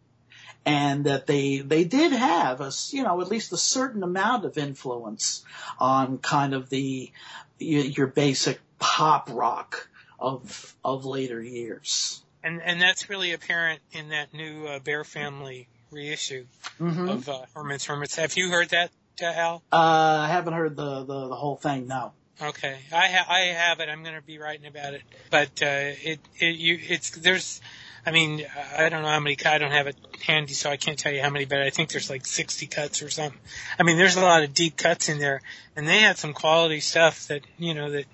[0.65, 4.57] And that they, they did have a you know, at least a certain amount of
[4.57, 5.45] influence
[5.79, 7.13] on kind of the,
[7.59, 12.23] your, your basic pop rock of, of later years.
[12.43, 16.47] And and that's really apparent in that new uh, Bear Family reissue
[16.81, 17.09] Mm-hmm.
[17.09, 18.15] of uh, Herman's Hermits.
[18.17, 19.63] Have you heard that, uh, Al?
[19.73, 22.13] Uh, I haven't heard the, the, the whole thing, no.
[22.41, 23.89] Okay, I ha- I have it.
[23.89, 25.03] I'm going to be writing about it.
[25.29, 27.61] But uh, it it you it's there's,
[28.07, 29.37] I mean I don't know how many.
[29.45, 31.47] I don't have it handy, so I can't tell you how many.
[31.47, 33.41] But I think there's like 60 cuts or something.
[33.77, 35.41] I mean, there's a lot of deep cuts in there,
[35.75, 38.05] and they had some quality stuff that you know that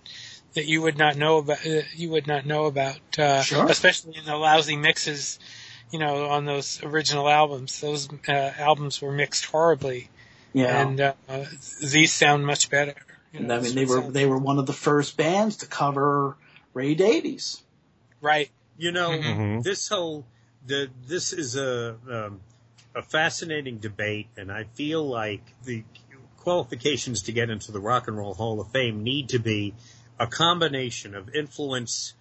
[0.55, 1.65] that you would not know about.
[1.67, 3.67] Uh, you would not know about, uh, Sure.
[3.71, 5.39] especially in the lousy mixes.
[5.91, 10.09] You know, on those original albums, those uh, albums were mixed horribly,
[10.53, 10.81] Yeah.
[10.83, 11.13] and uh,
[11.81, 12.95] these sound much better.
[13.33, 15.57] you And know, I mean, they were, sounds- they were one of the first bands
[15.59, 16.37] to cover
[16.73, 17.63] Ray Davies.
[18.21, 18.51] right.
[18.77, 19.63] You know, Mhm.
[19.63, 20.27] this whole
[20.67, 22.41] the this is a um,
[22.97, 25.85] a fascinating debate, and I feel like the
[26.39, 29.75] qualifications to get into the Rock and Roll Hall of Fame need to be
[30.19, 32.15] a combination of influence,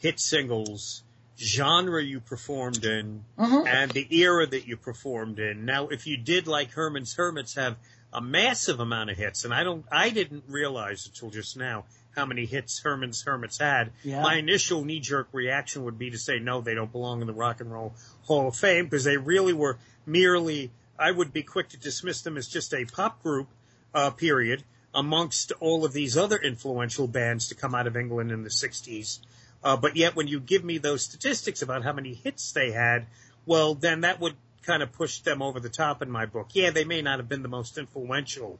[0.00, 1.02] hit singles,
[1.38, 3.66] genre you performed in, Mhm.
[3.66, 5.64] and the era that you performed in.
[5.64, 7.76] Now, if you did like Herman's Hermits have
[8.12, 11.84] a massive amount of hits, and I don't, I didn't realize until just now
[12.16, 13.92] how many hits Herman's Hermits had.
[14.02, 14.22] Yeah.
[14.22, 17.60] My initial knee-jerk reaction would be to say no, they don't belong in the Rock
[17.60, 20.72] and Roll Hall of Fame because they really were merely.
[20.98, 23.46] I would be quick to dismiss them as just a pop group.
[23.94, 24.64] Uh, period.
[24.94, 29.20] Amongst all of these other influential bands to come out of England in the 60s.
[29.62, 33.06] Uh, but yet when you give me those statistics about how many hits they had,
[33.44, 36.50] well, then that would kind of push them over the top in my book.
[36.52, 38.58] Yeah, they may not have been the most influential,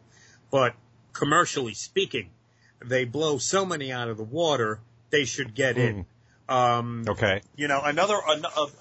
[0.50, 0.74] but
[1.12, 2.30] commercially speaking,
[2.84, 5.88] they blow so many out of the water, they should get mm.
[5.88, 6.06] in.
[6.48, 7.42] Um, okay.
[7.56, 8.16] You know, another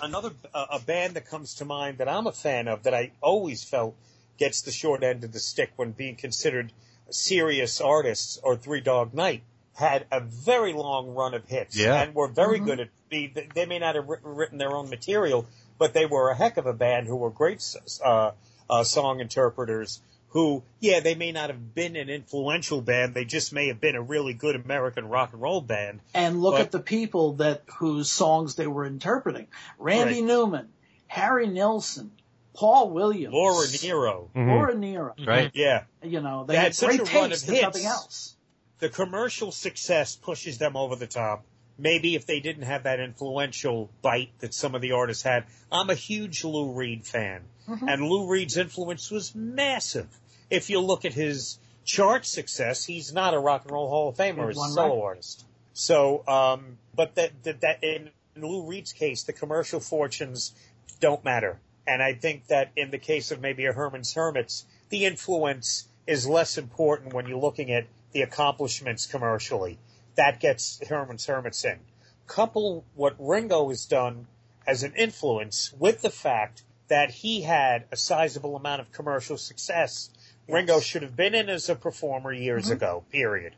[0.02, 3.64] another a band that comes to mind that I'm a fan of that I always
[3.64, 3.96] felt
[4.38, 6.72] gets the short end of the stick when being considered
[7.10, 9.44] serious artists or Three Dog Night
[9.74, 12.02] had a very long run of hits yeah.
[12.02, 12.66] and were very mm-hmm.
[12.66, 15.46] good at be they may not have written their own material
[15.78, 17.64] but they were a heck of a band who were great
[18.04, 18.32] uh,
[18.70, 23.14] uh, song interpreters who, yeah, they may not have been an influential band.
[23.14, 26.02] They just may have been a really good American rock and roll band.
[26.14, 29.48] And look but, at the people that whose songs they were interpreting:
[29.80, 30.24] Randy right.
[30.24, 30.70] Newman,
[31.08, 32.12] Harry Nilsson,
[32.58, 34.50] Paul Williams, Laura Nyro, mm-hmm.
[34.50, 35.14] Laura Nyro.
[35.26, 35.52] Right?
[35.54, 35.84] Yeah.
[36.04, 37.62] You know, they, they had, had such great a run of hits.
[37.62, 38.36] Nothing else.
[38.80, 41.46] The commercial success pushes them over the top
[41.78, 45.46] maybe if they didn't have that influential bite that some of the artists had.
[45.72, 47.88] I'm a huge Lou Reed fan, mm-hmm.
[47.88, 50.08] and Lou Reed's influence was massive.
[50.50, 54.18] If you look at his chart success, he's not a rock and roll Hall of
[54.18, 55.46] Famer, he's a solo artist.
[55.74, 60.54] So, um, but that, that, that in Lou Reed's case, the commercial fortunes
[61.00, 61.60] don't matter.
[61.88, 66.28] And I think that in the case of maybe a Herman's Hermits, the influence is
[66.28, 69.80] less important when you're looking at the accomplishments commercially
[70.18, 71.80] that gets Herman's Hermits in.
[72.28, 74.28] Couple what Ringo has done
[74.68, 80.10] as an influence with the fact that he had a sizable amount of commercial success.
[80.48, 80.54] Yes.
[80.54, 82.74] Ringo should have been in as a performer years mm-hmm.
[82.74, 83.54] ago, period.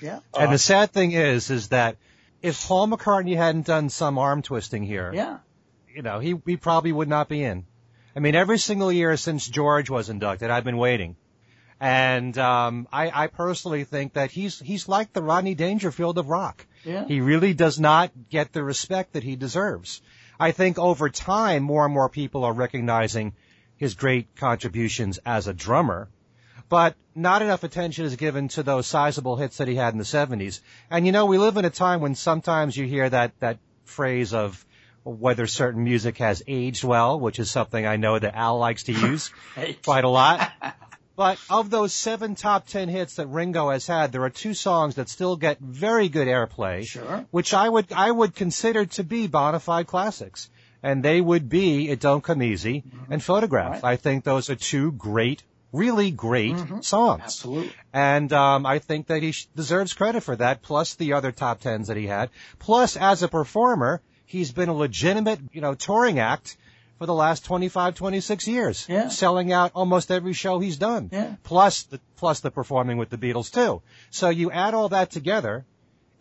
[0.00, 0.20] Yeah.
[0.34, 1.96] And the sad thing is, is that
[2.40, 5.38] if Paul McCartney hadn't done some arm twisting here, yeah,
[5.94, 7.64] you know, he, he probably would not be in.
[8.14, 11.16] I mean, every single year since George was inducted, I've been waiting.
[11.80, 16.64] And um, I, I personally think that he's he's like the Rodney Dangerfield of rock.
[16.84, 17.06] Yeah.
[17.06, 20.00] He really does not get the respect that he deserves.
[20.38, 23.32] I think over time, more and more people are recognizing
[23.76, 26.08] his great contributions as a drummer,
[26.68, 30.04] but not enough attention is given to those sizable hits that he had in the
[30.04, 30.60] 70s.
[30.90, 34.32] And you know, we live in a time when sometimes you hear that, that phrase
[34.32, 34.64] of
[35.04, 38.92] whether certain music has aged well, which is something I know that Al likes to
[38.92, 39.30] use
[39.84, 40.52] quite a lot.
[41.14, 44.94] But of those seven top ten hits that Ringo has had, there are two songs
[44.94, 47.26] that still get very good airplay, sure.
[47.30, 50.48] which I would I would consider to be bona fide classics,
[50.82, 53.12] and they would be "It Don't Come Easy" mm-hmm.
[53.12, 53.92] and "Photograph." Right.
[53.92, 56.80] I think those are two great, really great mm-hmm.
[56.80, 57.22] songs.
[57.24, 57.72] Absolutely.
[57.92, 61.60] And um, I think that he sh- deserves credit for that, plus the other top
[61.60, 62.30] tens that he had.
[62.58, 64.00] Plus, as a performer,
[64.32, 66.56] he's been a legitimate, you know, touring act
[66.98, 68.86] for the last 25, 26 years.
[68.88, 69.08] Yeah.
[69.08, 71.10] Selling out almost every show he's done.
[71.12, 71.34] Yeah.
[71.44, 73.82] Plus the, plus the performing with the Beatles too.
[74.10, 75.66] So you add all that together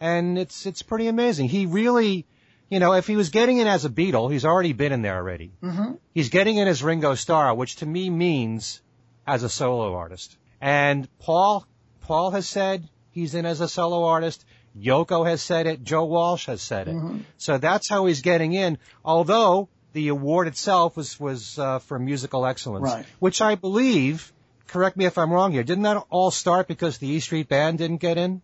[0.01, 1.47] and it's, it's pretty amazing.
[1.47, 2.26] He really,
[2.70, 5.16] you know, if he was getting in as a Beatle, he's already been in there
[5.16, 5.53] already.
[5.64, 5.93] Mm-hmm.
[6.14, 8.82] He's getting in as Ringo Starr, which to me means
[9.26, 10.36] as a solo artist.
[10.59, 11.66] And Paul,
[12.01, 14.43] Paul has said he's in as a solo artist.
[14.78, 15.84] Yoko has said it.
[15.84, 16.95] Joe Walsh has said it.
[16.95, 17.19] Mm-hmm.
[17.38, 18.78] So that's how he's getting in.
[19.03, 23.05] Although the award itself was was uh, for musical excellence, right.
[23.19, 24.32] which I believe.
[24.67, 25.63] Correct me if I'm wrong here.
[25.63, 28.41] Didn't that all start because the E Street Band didn't get in?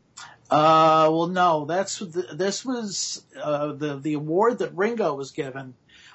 [0.49, 1.65] Uh, well, no.
[1.65, 5.73] That's this was uh, the the award that Ringo was given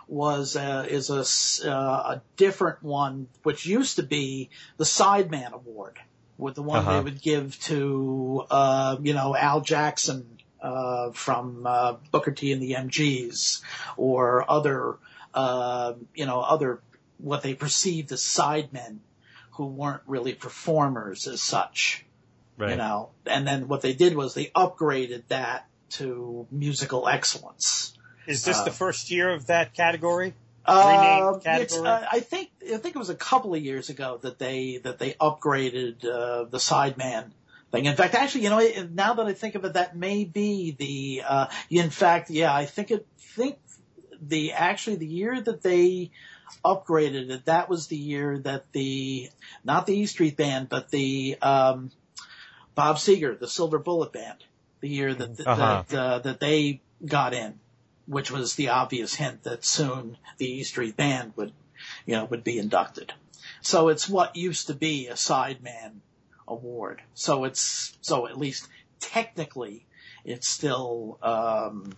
[0.08, 5.98] was uh, is a uh, a different one, which used to be the Sideman Award,
[6.38, 6.98] with the one uh-huh.
[6.98, 12.62] they would give to uh, you know Al Jackson uh, from uh, Booker T and
[12.62, 13.62] the MGs,
[13.96, 14.98] or other
[15.34, 16.80] uh, you know, other
[17.18, 18.98] what they perceived as sidemen
[19.52, 22.04] who weren't really performers as such.
[22.58, 22.70] Right.
[22.70, 27.96] You know, and then what they did was they upgraded that to musical excellence.
[28.26, 30.34] Is this uh, the first year of that category?
[30.64, 31.88] Uh, category?
[31.88, 34.98] Uh, I think I think it was a couple of years ago that they that
[34.98, 37.32] they upgraded uh, the sideman
[37.72, 37.86] thing.
[37.86, 41.22] In fact, actually, you know, now that I think of it, that may be the.
[41.26, 43.58] Uh, in fact, yeah, I think it think
[44.20, 46.10] the actually the year that they
[46.64, 49.30] upgraded it, that was the year that the
[49.64, 51.90] not the E Street Band, but the um,
[52.74, 54.44] Bob Seger, the Silver Bullet Band,
[54.80, 55.84] the year that uh-huh.
[55.88, 57.58] that uh, that they got in,
[58.12, 61.52] which was the obvious hint that soon the E Street Band would,
[62.04, 63.12] you know, would be inducted.
[63.62, 66.00] So it's what used to be a sideman
[66.46, 67.02] award.
[67.14, 68.68] So it's so at least
[69.00, 69.86] technically
[70.24, 71.94] it's still um,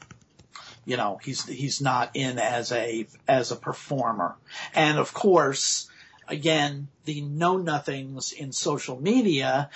[0.84, 4.36] you know, he's he's not in as a as a performer.
[4.74, 5.90] And of course,
[6.28, 9.70] again, the know nothings in social media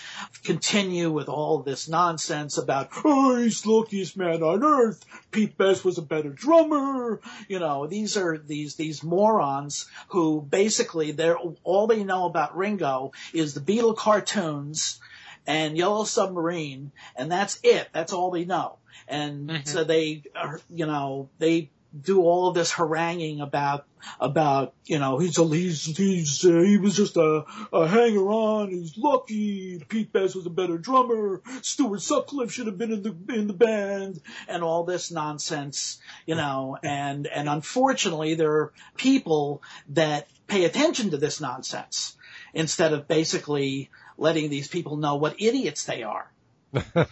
[0.45, 5.05] continue with all this nonsense about, oh, he's the luckiest man on earth.
[5.31, 7.21] Pete Best was a better drummer.
[7.49, 13.13] You know, these are these, these morons who basically they're, all they know about Ringo
[13.33, 15.01] is the Beatle cartoons
[15.47, 17.89] and Yellow Submarine and that's it.
[17.93, 18.79] That's all they know.
[19.07, 19.67] And mm-hmm.
[19.67, 21.71] so they are, you know, they
[22.03, 23.87] do all of this haranguing about
[24.21, 28.71] about you know he's a he's he's uh, he was just a, a hanger on.
[28.71, 29.83] He's lucky.
[29.89, 31.43] Pete Best was a better drummer.
[31.63, 34.21] Stuart Sutcliffe should have been in the in the band.
[34.47, 41.11] And all this nonsense you know and and unfortunately there are people that pay attention
[41.11, 42.17] to this nonsense
[42.55, 46.31] instead of basically letting these people know what idiots they are.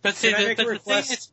[0.00, 1.31] But see the, but the thing is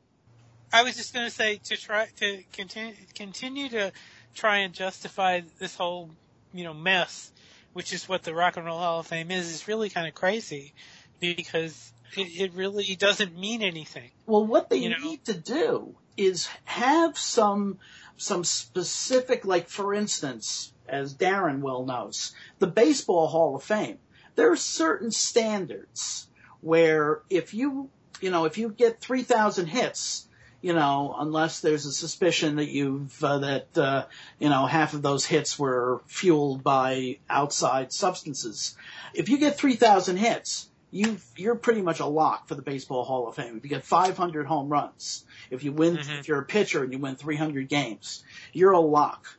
[0.72, 3.92] I was just going to say to try to continue continue to
[4.36, 6.12] try and justify this whole
[6.54, 7.32] you know mess,
[7.74, 10.14] which is what the Rock and Roll Hall of Fame is, is really kind of
[10.14, 10.74] crazy
[11.20, 14.12] because it, it really doesn't mean anything.
[14.26, 14.98] Well, what they you know?
[14.98, 17.80] need to do is have some
[18.18, 23.98] some specific, like for instance, as Darren well knows, the Baseball Hall of Fame.
[24.36, 26.28] There are certain standards
[26.62, 27.90] where if you
[28.22, 30.28] you know if you get three thousand hits
[30.62, 34.06] you know, unless there's a suspicion that you've uh, that uh,
[34.40, 38.76] you know half of those hits were fueled by outside substances.
[39.14, 43.28] If you get 3,000 hits, you you're pretty much a lock for the Baseball Hall
[43.28, 43.58] of Fame.
[43.58, 46.20] If you get 500 home runs, if you win, mm-hmm.
[46.20, 49.38] if you're a pitcher and you win 300 games, you're a lock.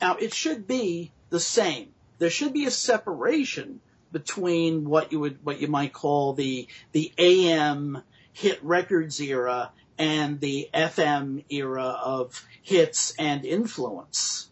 [0.00, 1.88] Now it should be the same.
[2.18, 3.80] There should be a separation
[4.12, 10.40] between what you would what you might call the the AM hit records era and
[10.40, 14.48] the FM era of hits and influence.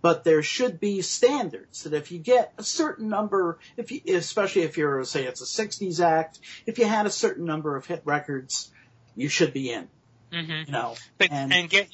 [0.00, 4.62] But there should be standards that if you get a certain number, if you, especially
[4.62, 8.02] if you're, say it's a 60s act, if you had a certain number of hit
[8.04, 8.70] records,
[9.14, 9.88] you should be in.
[10.32, 10.62] Mm-hmm.
[10.66, 11.90] You know, but, and, and, get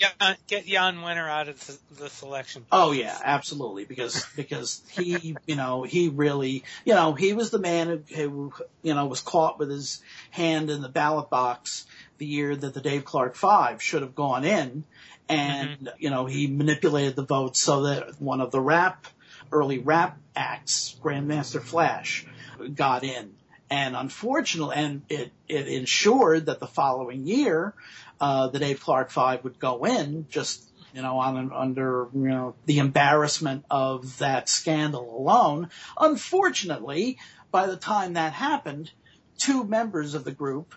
[0.47, 2.65] get Jan Wenner out of the, the selection.
[2.71, 7.59] Oh yeah, absolutely, because because he, you know, he really, you know, he was the
[7.59, 11.85] man who, who, you know, was caught with his hand in the ballot box
[12.19, 14.85] the year that the Dave Clark Five should have gone in,
[15.29, 15.87] and mm-hmm.
[15.99, 19.07] you know he manipulated the votes so that one of the rap
[19.53, 22.27] early rap acts, Grandmaster Flash,
[22.75, 23.35] got in.
[23.71, 27.75] And unfortunately, and it, it ensured that the following year,
[28.21, 32.55] uh, the Dave Clark Five would go in just, you know, on under, you know,
[32.65, 35.69] the embarrassment of that scandal alone.
[35.99, 37.19] Unfortunately,
[37.51, 38.91] by the time that happened,
[39.37, 40.75] two members of the group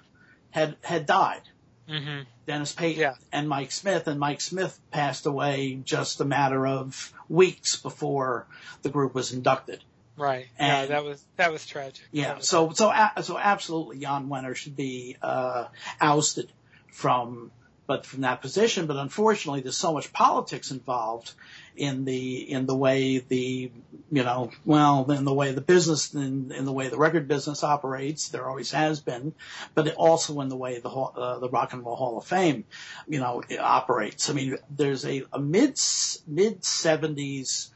[0.51, 1.41] had had died.
[1.89, 2.21] Mm-hmm.
[2.45, 3.15] Denis Payton yeah.
[3.33, 8.47] and Mike Smith, and Mike Smith passed away just a matter of weeks before
[8.81, 9.83] the group was inducted.
[10.15, 10.47] Right.
[10.57, 12.05] And, yeah, that was that was tragic.
[12.11, 12.37] Yeah.
[12.37, 15.65] Was so so so absolutely, Jan Wenner should be uh,
[15.99, 16.51] ousted
[16.91, 17.51] from
[17.91, 18.85] but from that position.
[18.85, 21.33] But unfortunately, there's so much politics involved
[21.75, 23.69] in the in the way the
[24.09, 27.65] you know well in the way the business in, in the way the record business
[27.65, 28.29] operates.
[28.29, 29.33] There always has been,
[29.75, 32.63] but also in the way the uh, the Rock and Roll Hall of Fame
[33.09, 34.29] you know operates.
[34.29, 35.77] I mean, there's a, a mid
[36.25, 37.73] mid seventies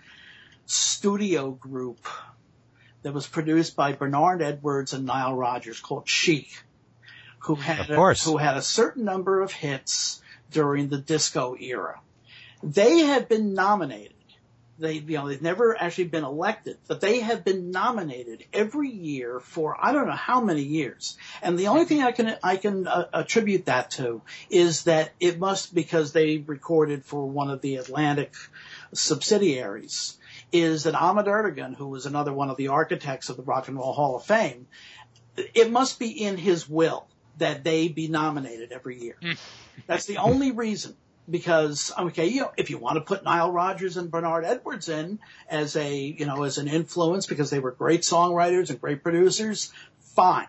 [0.66, 2.08] studio group
[3.02, 6.64] that was produced by Bernard Edwards and Nile Rodgers called Chic
[7.46, 10.22] who had a, who had a certain number of hits
[10.52, 12.00] during the disco era.
[12.64, 14.14] They have been nominated.
[14.80, 19.40] They, you know, they've never actually been elected, but they have been nominated every year
[19.40, 21.18] for I don't know how many years.
[21.42, 25.40] And the only thing I can I can uh, attribute that to is that it
[25.40, 28.34] must because they recorded for one of the Atlantic
[28.92, 30.18] subsidiaries
[30.52, 33.78] is that Ahmet Ertegun, who was another one of the architects of the Rock and
[33.78, 34.68] Roll Hall of Fame,
[35.38, 37.08] it must be in his will
[37.38, 39.18] that they be nominated every year.
[39.22, 39.34] Hmm.
[39.88, 40.96] That's the only reason.
[41.28, 45.18] Because okay, you know, if you want to put Nile Rodgers and Bernard Edwards in
[45.50, 49.74] as a you know as an influence because they were great songwriters and great producers,
[50.00, 50.48] fine.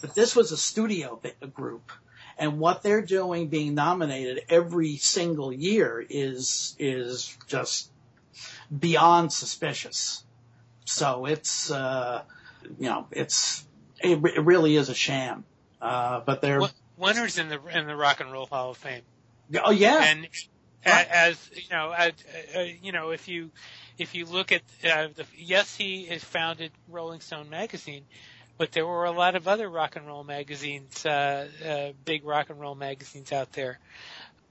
[0.00, 1.20] But this was a studio
[1.54, 1.92] group,
[2.36, 7.90] and what they're doing, being nominated every single year, is is just
[8.76, 10.24] beyond suspicious.
[10.86, 12.22] So it's uh,
[12.80, 13.64] you know it's
[14.00, 15.44] it, it really is a sham.
[15.80, 16.62] Uh, but they're
[16.96, 19.02] winners in the in the Rock and Roll Hall of Fame.
[19.62, 20.28] Oh yeah, and
[20.84, 22.12] as you know, as,
[22.56, 23.50] uh, you know, if you
[23.98, 28.04] if you look at uh, the yes, he has founded Rolling Stone magazine,
[28.58, 32.50] but there were a lot of other rock and roll magazines, uh, uh, big rock
[32.50, 33.78] and roll magazines out there.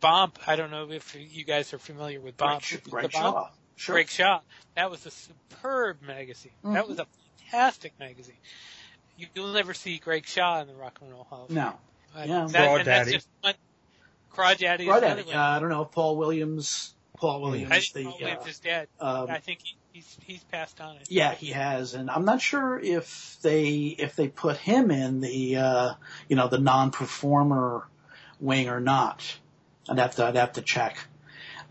[0.02, 2.64] Bomp, I don't know if you guys are familiar with Bomp.
[2.90, 3.48] Greg, Greg Shaw.
[3.76, 3.96] Sure.
[3.96, 4.40] Greg Shaw.
[4.76, 6.52] That was a superb magazine.
[6.64, 6.90] That Mhm.
[6.90, 7.08] was a
[7.52, 8.38] fantastic magazine.
[9.18, 11.44] You, you'll never see Greg Shaw in the Rock and Roll Hall.
[11.44, 11.58] of Fame.
[11.58, 11.74] No.
[12.18, 12.26] Yeah.
[12.26, 12.84] that, and Crawdaddy.
[12.84, 13.54] that's just one.
[14.34, 15.36] Crawdaddy is Right another at one.
[15.36, 16.94] Uh, I don't know if Paul Williams.
[17.18, 17.72] Paul Williams.
[17.72, 18.88] I think the, Paul Williams uh, is dead.
[19.00, 21.08] um, I think he, he's he's passed on it.
[21.10, 25.58] Yeah, he has, and I'm not sure if they if they put him in the
[25.58, 25.94] uh,
[26.28, 27.88] you know the non-performer
[28.40, 29.38] wing or not.
[29.88, 30.98] I'd have to I'd have to check.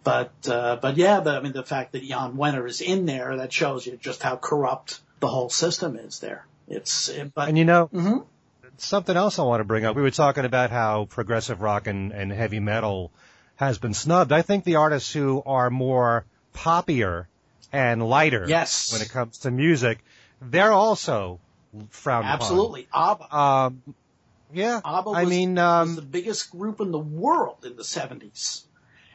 [0.03, 3.37] But uh, but yeah, the, I mean the fact that Jan Wenner is in there
[3.39, 6.47] that shows you just how corrupt the whole system is there.
[6.69, 8.25] It's but And you know, Mhm.
[8.79, 9.97] something else I want to bring up.
[9.97, 13.13] We were talking about how progressive rock and, and heavy metal
[13.57, 14.33] has been snubbed.
[14.33, 17.27] I think the artists who are more poppier
[17.73, 18.93] and lighter Yes.
[18.93, 20.05] when it comes to music,
[20.41, 21.41] they're also
[21.91, 23.37] frowned absolutely ABBA.
[23.37, 23.83] Um,
[24.53, 27.83] yeah, ABBA was, I mean, was the um, biggest group in the world in the
[27.83, 28.65] 70s.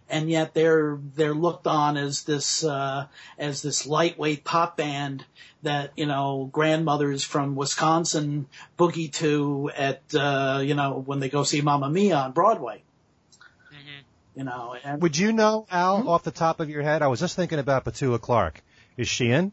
[0.10, 3.05] And yet they're, they're looked on as this, uh,
[3.38, 5.24] as this lightweight pop band
[5.62, 8.47] that, you know, grandmothers from Wisconsin
[8.78, 12.82] boogie to at, uh, you know, when they go see Mamma Mia on Broadway,
[13.70, 13.76] hmm
[14.36, 16.07] you know, and would you know, Al, Mhm.
[16.07, 17.01] off the top of your head?
[17.01, 18.64] I was just thinking about Petula Clark.
[18.97, 19.51] Is she in?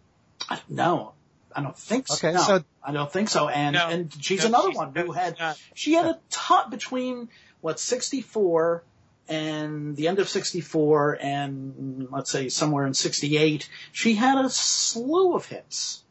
[0.69, 1.13] No,
[1.55, 2.15] I don't think so.
[2.15, 3.49] Okay, No, so- I don't think so.
[3.49, 6.71] And, No, and she's no, another she's- one who had, she's she had a top
[6.71, 7.29] between
[7.61, 8.85] what 64
[9.29, 15.35] and the end of 64 and let's say somewhere in 68 she had a slew
[15.35, 16.03] of hits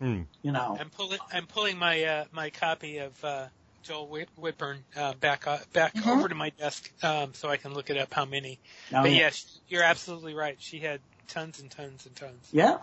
[0.00, 0.22] Hmm.
[0.42, 3.46] you know I'm pulling I'm pulling my uh, my copy of uh,
[3.84, 6.06] Joel Whit- Whitburn uh, back uh, back Mhm.
[6.18, 8.58] over to my desk um, so I can look it up how many.
[8.90, 10.56] Now, but yes, you're absolutely right.
[10.58, 12.48] She had tons and tons and tons.
[12.52, 12.78] yeah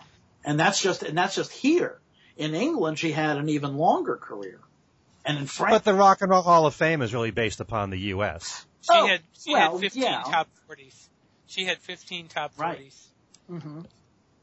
[0.46, 2.00] and that's just and that's just here
[2.38, 4.58] in England she had an even longer career
[5.26, 7.90] and in France But the Rock and Roll Hall of Fame is really based upon
[7.90, 8.64] the U.S.
[8.82, 10.22] She Oh, had she well, had 15 yeah.
[10.22, 11.08] top 40s.
[11.46, 12.92] She had 15 top 40s Right.
[13.62, 13.80] hmm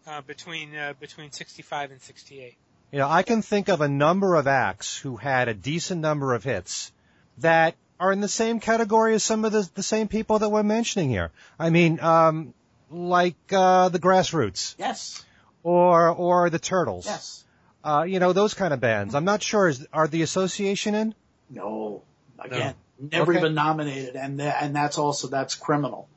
[0.07, 2.55] uh, between uh, between 65 and 68.
[2.91, 6.33] You know, I can think of a number of acts who had a decent number
[6.33, 6.91] of hits
[7.39, 10.63] that are in the same category as some of the, the same people that we're
[10.63, 11.31] mentioning here.
[11.59, 12.53] I mean, um,
[12.89, 15.25] like uh, the Grassroots yes
[15.63, 17.05] or or the Turtles.
[17.05, 17.43] yes
[17.83, 19.15] Uh, you know, those kind of bands.
[19.15, 19.67] I'm not sure.
[19.67, 21.15] Is, are the Association in?
[21.49, 22.01] no
[22.39, 23.39] again never Okay.
[23.39, 26.07] even nominated and tha- and that's also that's criminal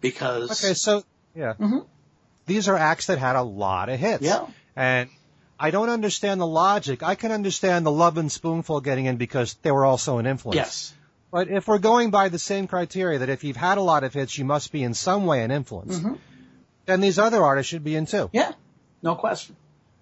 [0.00, 1.02] because Okay, so
[1.34, 1.86] yeah, Mhm.
[2.46, 4.22] these are acts that had a lot of hits.
[4.22, 5.08] yeah And
[5.60, 7.02] I don't understand the logic.
[7.02, 10.56] I can understand the Lovin' Spoonful getting in because they were also an influence.
[10.56, 10.94] yes
[11.30, 14.14] But if we're going by the same criteria that if you've had a lot of
[14.14, 16.16] hits, you must be in some way an influence, Mhm.
[16.86, 18.30] then these other artists should be in too.
[18.32, 18.52] Yeah,
[19.02, 19.56] no question.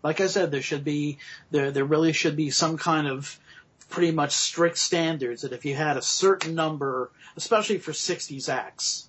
[0.05, 1.19] Like I said, there should be
[1.51, 3.41] there there really should be some kind of
[3.89, 9.09] pretty much strict standards that if you had a certain number, especially for '60s acts,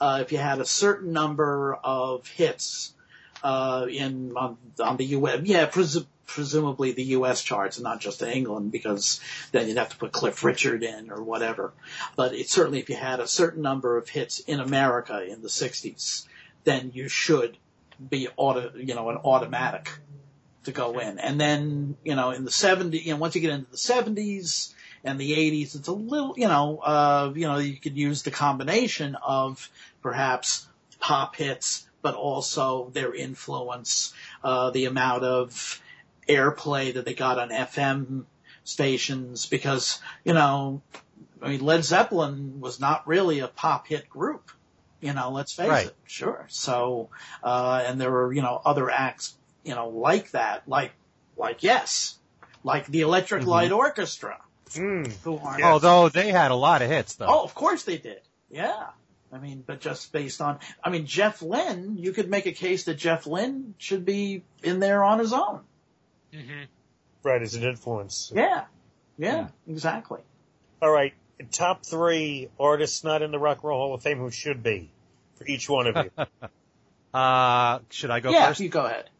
[0.00, 2.94] uh, if you had a certain number of hits
[3.42, 5.40] uh, in on, on the U.S.
[5.44, 7.42] Yeah, presu- presumably the U.S.
[7.42, 9.20] charts, and not just England, because
[9.50, 11.72] then you'd have to put Cliff Richard in or whatever.
[12.16, 15.48] But it, certainly, if you had a certain number of hits in America in the
[15.48, 16.26] '60s,
[16.64, 17.58] then you should
[18.08, 19.90] be auto, you know, an automatic
[20.64, 21.18] to go in.
[21.18, 24.72] And then, you know, in the 70s, you know, once you get into the 70s
[25.04, 28.30] and the 80s, it's a little, you know, uh, you know, you could use the
[28.30, 29.68] combination of
[30.02, 30.66] perhaps
[31.00, 34.12] pop hits, but also their influence,
[34.44, 35.80] uh, the amount of
[36.28, 38.24] airplay that they got on FM
[38.64, 40.82] stations because, you know,
[41.42, 44.50] I mean, Led Zeppelin was not really a pop hit group.
[45.00, 45.86] You know, let's face Right.
[45.86, 45.96] it.
[46.06, 46.46] Sure.
[46.48, 47.08] So,
[47.42, 49.34] uh, and there were, you know, other acts,
[49.64, 50.92] you know, like that, like,
[51.36, 52.18] like yes,
[52.64, 53.46] like the Electric Mhm.
[53.46, 54.40] Light Orchestra,
[54.70, 55.12] Mm.
[55.22, 55.62] who aren't.
[55.62, 57.26] Although they had a lot of hits though.
[57.28, 58.20] Oh, of course they did.
[58.50, 58.88] Yeah.
[59.32, 62.84] I mean, but just based on, I mean, Jeff Lynne, you could make a case
[62.84, 65.60] that Jeff Lynne should be in there on his own.
[66.32, 66.62] hmm
[67.22, 68.30] Right, as an influence.
[68.34, 68.64] Yeah.
[69.18, 70.20] Yeah, exactly.
[70.82, 71.14] All right,
[71.52, 74.90] top three artists not in the Rock and Roll Hall of Fame who should be
[75.36, 76.10] for each one of you.
[77.14, 78.60] Uh, should I go yeah, first?
[78.60, 79.10] you go ahead.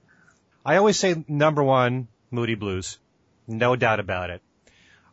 [0.65, 2.99] I always say number one, Moody Blues.
[3.47, 4.43] No doubt about it.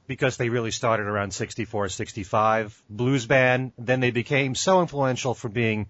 [0.08, 2.82] Because they really started around 64, 65.
[2.90, 3.74] Blues band.
[3.78, 5.88] Then they became so influential for being,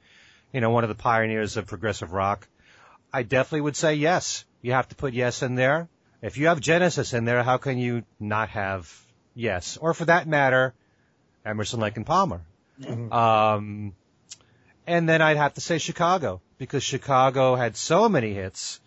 [0.54, 2.48] you know, one of the pioneers of progressive rock.
[3.14, 4.46] I definitely would say yes.
[4.62, 5.90] You have to put yes in there.
[6.22, 8.94] If you have Genesis in there, how can you not have
[9.36, 9.78] yes?
[9.78, 10.74] Or for that matter,
[11.46, 12.42] Emerson, Lake and Palmer.
[12.82, 13.12] Mhm.
[13.12, 13.94] Um,
[14.86, 18.82] and then I'd have to say Chicago because Chicago had so many hits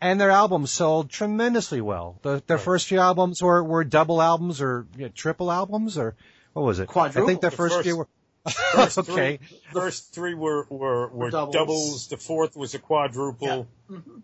[0.00, 2.18] and their albums sold tremendously well.
[2.22, 2.64] The, their Right.
[2.64, 6.14] first few albums were, were double albums or you know, triple albums or
[6.52, 6.88] what was it?
[6.88, 7.22] Quadruple.
[7.22, 8.08] I think their The first, first- few were,
[8.72, 9.36] First okay.
[9.36, 11.52] Three, first three were were, were Doubles.
[11.54, 12.06] doubles.
[12.08, 14.22] The fourth was a quadruple, Mhm.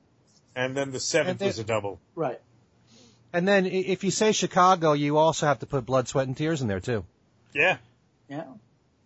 [0.55, 2.01] and then the seventh then- was a double.
[2.14, 2.41] Right.
[3.35, 6.62] And then if you say Chicago, you also have to put Blood, Sweat, and Tears
[6.62, 7.05] in there too.
[7.53, 7.79] Yeah.
[8.31, 8.45] Yeah.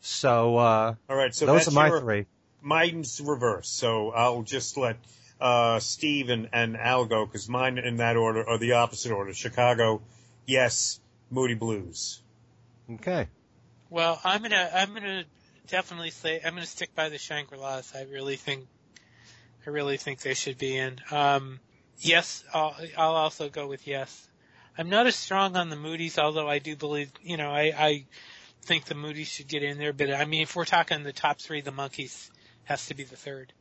[0.02, 1.34] So uh, All right.
[1.34, 2.26] So those that's are my your, three.
[2.62, 3.68] Mine's reverse.
[3.70, 4.96] So I'll just let
[5.40, 9.32] uh, Steve and, and Al go because mine in that order are the opposite order.
[9.32, 10.02] Chicago,
[10.46, 11.00] yes.
[11.30, 12.22] Moody Blues.
[12.90, 13.28] Okay.
[13.90, 15.24] Well, I'm gonna I'm gonna
[15.66, 17.94] definitely say I'm gonna stick by the Shangri-Las.
[17.94, 18.66] I really think
[19.66, 20.96] I really think they should be in.
[21.10, 21.60] Um,
[21.98, 24.26] yes, I'll, I'll also go with yes.
[24.76, 28.06] I'm not as strong on the Moody's, although I do believe you know I, I
[28.62, 29.92] think the Moody's should get in there.
[29.92, 32.30] But I mean, if we're talking the top three, the Monkees
[32.64, 33.52] has to be the third.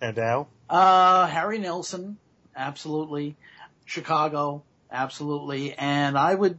[0.00, 0.48] And Al?
[0.68, 2.18] Uh, Harry Nilsson,
[2.54, 3.36] absolutely.
[3.84, 5.72] Chicago, absolutely.
[5.74, 6.58] And I would,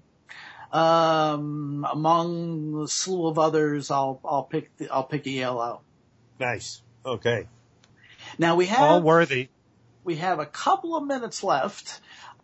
[0.72, 5.82] um, among the slew of others, I'll, I'll pick, the, I'll pick ELO.
[6.40, 6.82] Nice.
[7.06, 7.48] Okay.
[8.38, 9.50] Now we have, All worthy.
[10.04, 12.00] we have a couple of minutes left.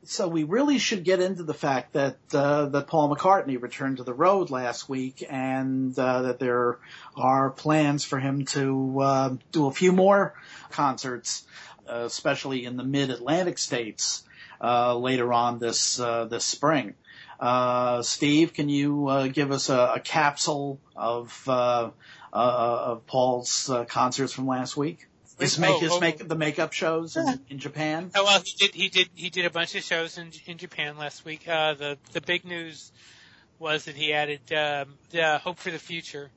[0.05, 4.03] So we really should get into the fact that uh, that Paul McCartney returned to
[4.03, 6.79] the road last week, and uh, that there
[7.15, 10.33] are plans for him to uh, do a few more
[10.71, 11.45] concerts,
[11.87, 14.23] uh, especially in the Mid-Atlantic states
[14.59, 16.95] uh, later on this uh, this spring.
[17.39, 24.47] Uh, Steve, can you uh, give us a, a capsule of of Paul's concerts from
[24.47, 25.07] last week?
[25.39, 25.99] His make Oh, his oh.
[25.99, 28.11] make the makeup shows in, in Japan.
[28.15, 28.75] Oh well, he did.
[28.75, 29.09] He did.
[29.15, 31.47] He did a bunch of shows in in Japan last week.
[31.47, 32.91] Uh, the the big news
[33.59, 36.29] was that he added um, the Hope for the Future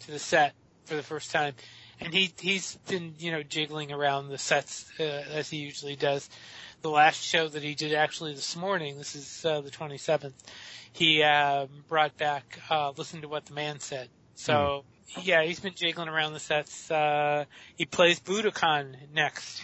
[0.00, 0.54] to the set
[0.84, 1.54] for the first time,
[2.00, 6.28] and he he's been you know jiggling around the sets uh, as he usually does.
[6.82, 10.32] The last show that he did actually this morning, this is uh, the 27th,
[10.92, 14.84] he um, brought back uh, "Listen to What the Man Said." So.
[15.22, 16.90] Yeah, he's been jiggling around the sets.
[16.90, 17.44] Uh,
[17.76, 19.62] he plays Budokan next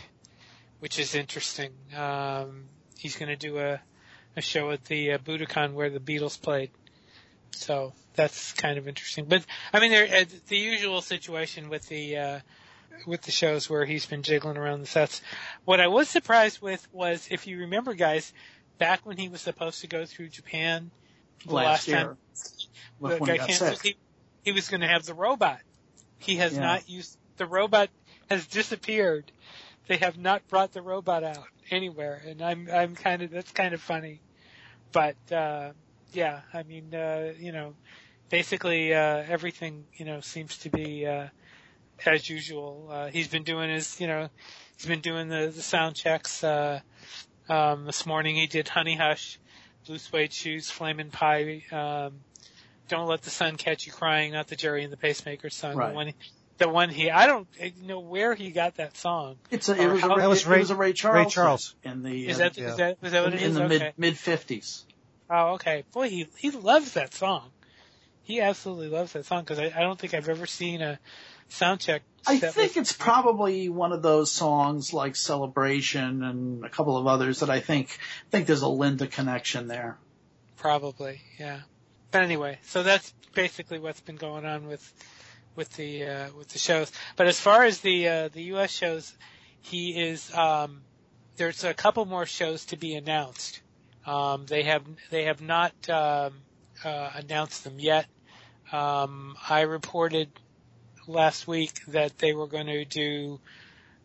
[0.84, 1.70] which is interesting.
[1.97, 2.64] Um,
[2.99, 3.80] he's going to do a,
[4.36, 6.72] a show at the uh, Budokan where the Beatles played.
[7.53, 9.24] So that's kind of interesting.
[9.24, 12.40] But I mean, there uh, the usual situation with the uh,
[13.07, 15.22] with the shows where he's been jiggling around the sets.
[15.64, 18.34] What I was surprised with was, if you remember, guys,
[18.76, 20.90] back when he was supposed to go through Japan
[21.47, 22.16] last last, year time
[23.01, 23.97] the he guy canceled, he,
[24.45, 25.61] he was going to have the robot.
[26.18, 26.62] He has Yeah.
[26.62, 27.88] not used the robot
[28.30, 29.32] has disappeared.
[29.88, 33.74] They have not brought the robot out anywhere, and I'm I'm kind of that's kind
[33.74, 34.20] of funny,
[34.92, 35.72] but uh,
[36.12, 37.74] yeah, I mean uh, you know,
[38.30, 41.28] basically uh, everything you know seems to be uh,
[42.07, 42.88] as usual.
[42.90, 44.28] Uh, he's been doing his you know
[44.76, 46.42] he's been doing the the sound checks.
[46.45, 46.80] Uh,
[47.49, 49.38] um, this morning he did Honey Hush,
[49.86, 51.62] Blue Suede Shoes, Flamin' Pie.
[51.70, 52.20] Um,
[52.89, 55.76] don't let the sun catch you crying, not the Gerry and the Pacemaker song.
[55.76, 55.89] Right.
[55.91, 56.12] The one,
[56.59, 57.49] the one he, I don't
[57.82, 59.37] know where he got that song.
[59.51, 61.32] It's a, it was a, That Ray, was it Ray- was a Ray Charles.
[61.35, 61.74] Charles.
[61.82, 62.68] in the Is uh, that, yeah.
[62.68, 63.78] is that, is that what in, it in the okay.
[63.78, 64.85] mid mid fifties.
[65.30, 65.85] Oh, okay.
[65.93, 67.51] Boy, he, he loves that song.
[68.22, 70.99] He absolutely loves that song because I, I don't think I've ever seen a
[71.49, 72.03] sound check.
[72.26, 77.07] I think with- it's probably one of those songs like Celebration and a couple of
[77.07, 77.99] others that I think
[78.30, 79.99] think there's a Linda connection there.
[80.57, 81.61] Probably, yeah.
[82.15, 84.93] But anyway, so that's basically what's been going on with
[85.57, 86.93] with the uh, with the shows.
[87.17, 88.71] But as far as the uh, the U.S.
[88.71, 89.12] shows,
[89.61, 90.83] he is um,
[91.39, 93.62] there's a couple more shows to be announced.
[94.07, 96.35] Um, they have they have not um,
[96.85, 98.07] uh, announced them yet.
[98.71, 100.29] Um, I reported
[101.09, 103.41] last week that they were going to do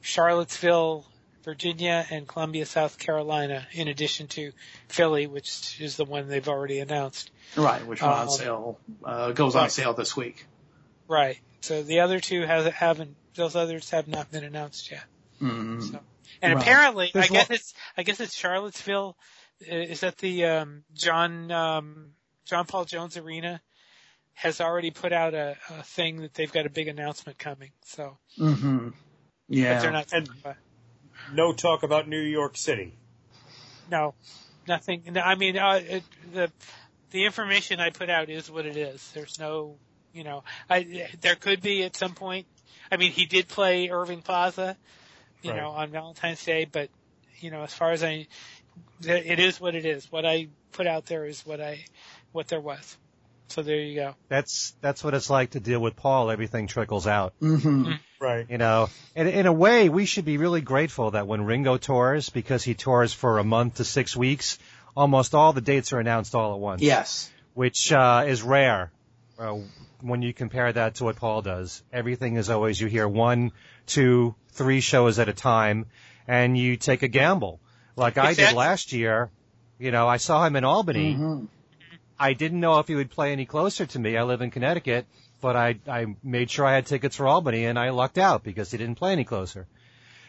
[0.01, 1.05] Charlottesville,
[1.43, 4.51] Virginia, and Columbia, South Carolina, in addition to
[4.87, 7.31] Philly, which is the one they've already announced.
[7.55, 10.45] Right, which went on Um, sale uh, goes on sale this week.
[11.07, 11.39] Right.
[11.61, 15.03] So the other two has, haven't; those others have not been announced yet.
[15.41, 15.81] Mm.
[15.91, 15.99] So,
[16.41, 16.61] and Right.
[16.61, 19.17] apparently, I guess one- it's I guess it's Charlottesville.
[19.69, 22.11] Uh, Is that the um, John um,
[22.45, 23.61] John Paul Jones Arena?
[24.33, 27.71] Has already put out a, a thing that they've got a big announcement coming.
[27.83, 28.93] So, hmm but
[29.49, 29.81] Yeah.
[29.81, 30.13] they're not.
[30.13, 30.29] And-
[31.33, 32.93] No talk about New York City.
[33.89, 34.13] No,
[34.67, 35.03] nothing.
[35.11, 36.03] no, I mean, uh, it,
[36.33, 36.51] the
[37.11, 39.11] the information I put out is what it is.
[39.13, 39.75] There's no,
[40.13, 42.45] you know, I there could be at some point.
[42.91, 44.77] I mean, he did play Irving Plaza,
[45.41, 45.57] you Right.
[45.57, 46.89] know, on Valentine's Day, but
[47.39, 48.27] you know, as far as I,
[49.01, 50.11] it is what it is.
[50.11, 51.85] What I put out there is what I,
[52.31, 52.97] what there was.
[53.49, 54.15] So there you go.
[54.29, 56.31] That's that's what it's like to deal with Paul.
[56.31, 57.33] Everything trickles out.
[57.39, 57.91] hmm
[58.21, 58.45] Right.
[58.49, 62.29] You know, and in a way, we should be really grateful that when Ringo tours,
[62.29, 64.59] because he tours for a month to six weeks,
[64.95, 66.81] almost all the dates are announced all at once.
[66.81, 67.31] Yes.
[67.53, 68.91] Which uh, is rare.
[69.37, 69.59] Uh,
[70.01, 71.81] when you compare that to what Paul does.
[71.91, 73.51] Everything is always you hear one,
[73.85, 75.85] two, three shows at a time,
[76.27, 77.59] and you take a gamble.
[77.95, 79.29] Like I did last year.
[79.77, 81.13] You know, I saw him in Albany.
[81.13, 81.45] Mm-hmm.
[82.19, 84.17] I didn't know if he would play any closer to me.
[84.17, 85.05] I live in Connecticut,
[85.41, 88.71] but I I made sure I had tickets for Albany, and I lucked out because
[88.71, 89.67] he didn't play any closer.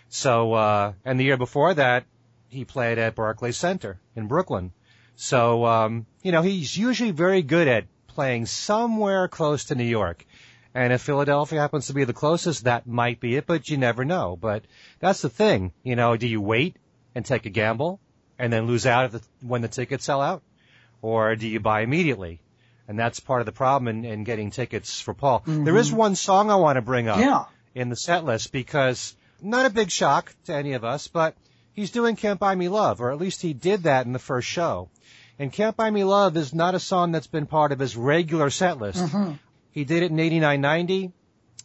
[0.09, 2.05] So, uh, and the year before that,
[2.49, 4.72] he played at Barclays Center in Brooklyn.
[5.14, 10.26] So, um, you know, he's usually very good at playing somewhere close to New York.
[10.74, 14.05] And if Philadelphia happens to be the closest, that might be it, but you never
[14.05, 14.36] know.
[14.41, 14.64] But
[14.99, 15.72] that's the thing.
[15.82, 16.76] You know, do you wait
[17.14, 18.01] and take a gamble
[18.38, 20.43] and then lose out if the, when the tickets sell out?
[21.03, 22.40] Or do you buy immediately?
[22.88, 25.40] And that's part of the problem in, in getting tickets for Paul.
[25.40, 25.64] Mm-hmm.
[25.64, 27.44] There is one song I want to bring up yeah.
[27.74, 31.36] in the set list because not a big shock to any of us, but
[31.72, 34.48] he's doing Can't Buy Me Love, or at least he did that in the first
[34.48, 34.88] show.
[35.38, 38.51] And Can't Buy Me Love is not a song that's been part of his regular
[38.51, 39.03] set list.
[39.03, 39.32] Mm-hmm.
[39.70, 41.12] He did it in 89-90.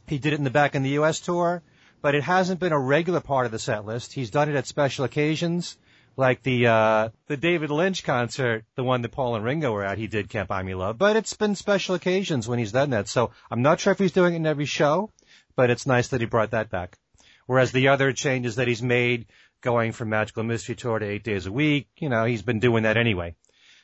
[0.08, 1.20] He did it in the back in the U.S.
[1.20, 1.64] tour,
[2.02, 4.14] but it hasn't been a regular part of the set list.
[4.14, 5.78] He's done it at special occasions,
[6.18, 9.98] like the uh, the David Lynch concert, the one that Paul and Ringo were at.
[9.98, 13.08] He did Can't Buy Me Love, but it's been special occasions when he's done that.
[13.08, 15.12] So I'm not sure if he's doing it in every show,
[15.56, 16.98] but it's nice that he brought that back.
[17.46, 19.28] Whereas the other changes that he's made,
[19.62, 22.84] going from Magical Mystery Tour to eight days a week, you know, he's been doing
[22.84, 23.36] that anyway.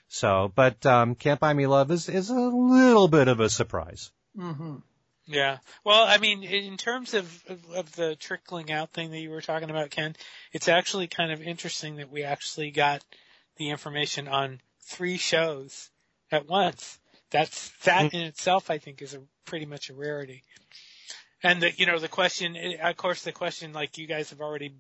[0.08, 4.12] So, but um, Can't Buy Me Love is is a little bit of a surprise.
[4.38, 4.76] Mm-hmm.
[5.32, 5.60] Yeah.
[5.86, 9.42] Well, I mean, in terms of, of, of the trickling out thing that you were
[9.42, 10.16] talking about, Ken,
[10.52, 13.02] it's actually kind of interesting that we actually got
[13.58, 15.90] the information on three shows
[16.32, 17.00] at once.
[17.30, 20.44] That's that in itself, I think, is a pretty much a rarity.
[21.44, 24.42] And the, you know, the question, eh, of course, the question, like you guys have
[24.42, 24.74] already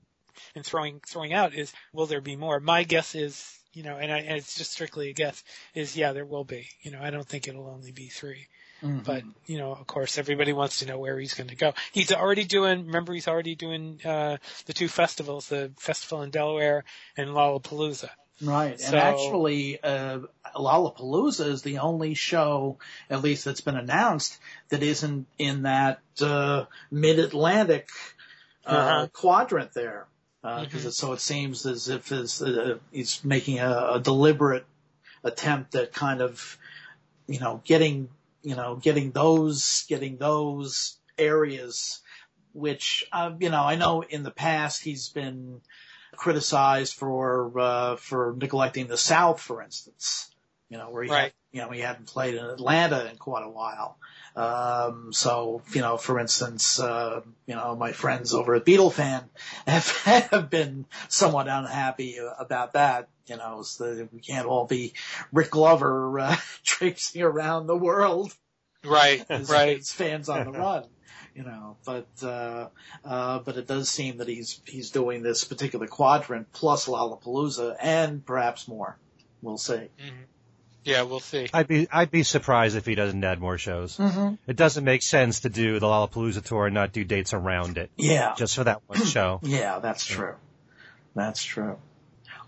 [0.53, 2.59] been throwing throwing out, is will there be more?
[2.59, 5.43] My guess is, you know, and, I, and it's just strictly a guess,
[5.73, 6.67] is yeah, there will be.
[6.81, 8.47] You know, I don't think it'll only be 3
[8.83, 8.99] mm-hmm.
[8.99, 11.73] But you know, of course, everybody wants to know where he's going to go.
[11.91, 12.85] He's already doing.
[12.87, 16.83] Remember, he's already doing uh, the two festivals: the festival in Delaware
[17.17, 18.09] and Lollapalooza.
[18.43, 20.21] Right, so, and actually, uh,
[20.55, 26.65] Lollapalooza is the only show, at least that's been announced, that isn't in that uh,
[26.89, 27.89] mid-Atlantic
[28.65, 29.07] uh, uh-huh.
[29.13, 30.07] quadrant there.
[30.41, 30.89] Because uh, mm-hmm.
[30.89, 34.65] so it seems as if it's, uh, he's making a, a deliberate
[35.23, 36.57] attempt at kind of,
[37.27, 38.09] you know, getting,
[38.43, 42.01] you know, getting those, getting those areas,
[42.53, 45.61] which, uh, you know, I know in the past he's been
[46.15, 50.30] criticized for uh, for neglecting the South, for instance.
[50.71, 51.21] You know, where he right.
[51.23, 53.97] had, you know he hadn't played in Atlanta in quite a while.
[54.37, 59.25] Um, so you know, for instance, uh, you know, my friends over at Beatlefan
[59.67, 59.89] have,
[60.29, 63.09] have been somewhat unhappy about that.
[63.27, 64.93] You know, so we can't all be
[65.33, 68.33] Rick Glover uh, traipsing around the world.
[68.85, 69.77] Right, as, right.
[69.77, 70.85] As fans on the run
[71.35, 72.67] you know, but uh,
[73.05, 78.25] uh, but it does seem that he's he's doing this particular quadrant plus Lollapalooza and
[78.25, 78.97] perhaps more.
[79.41, 79.73] We'll see.
[79.73, 80.23] Mm-hmm.
[80.83, 81.47] Yeah, we'll see.
[81.53, 83.97] I'd be I'd be surprised if he doesn't add more shows.
[83.97, 84.35] Mm-hmm.
[84.47, 87.91] It doesn't make sense to do the Lollapalooza tour and not do dates around it.
[87.97, 89.39] Yeah, just for that one show.
[89.43, 90.35] yeah, that's true.
[91.15, 91.77] That's true.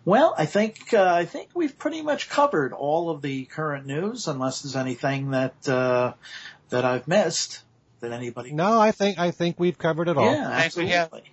[0.05, 4.27] Well, I think uh, I think we've pretty much covered all of the current news,
[4.27, 6.13] unless there's anything that uh,
[6.69, 7.61] that I've missed
[7.99, 8.51] that anybody.
[8.51, 10.25] No, I think I think we've covered it all.
[10.31, 11.23] Yeah, absolutely.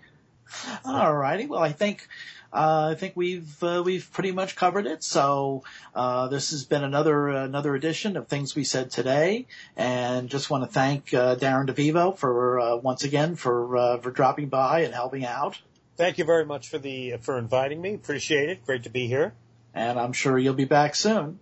[0.85, 1.47] All righty.
[1.47, 2.07] Well, I think
[2.53, 5.05] I think we've uh, we've pretty much covered it.
[5.05, 5.63] So
[5.95, 9.47] uh, this has been another another edition of things we said today,
[9.77, 14.11] and just want to thank uh, Darren DeVivo for uh, once again for uh, for
[14.11, 15.61] dropping by and helping out.
[15.97, 17.95] Thank you very much for the for inviting me.
[17.95, 18.65] Appreciate it.
[18.65, 19.35] Great to be here.
[19.73, 21.39] And I'm sure you'll be back soon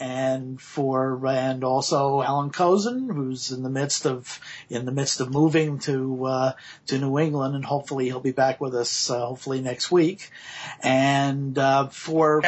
[0.00, 4.40] and for and also Alan Kozinn, who's in the midst of
[4.70, 6.52] in the midst of moving to uh,
[6.86, 10.30] to New England, and hopefully he'll be back with us uh, hopefully next week.
[10.82, 12.42] And uh, for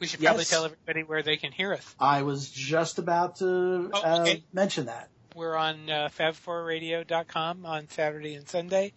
[0.00, 1.94] we should probably yes, tell everybody where they can hear us.
[2.00, 4.36] I was just about to oh, okay.
[4.36, 5.10] Uh, mention that.
[5.34, 8.92] We're on uh, fab4radio.com on Saturday and Sunday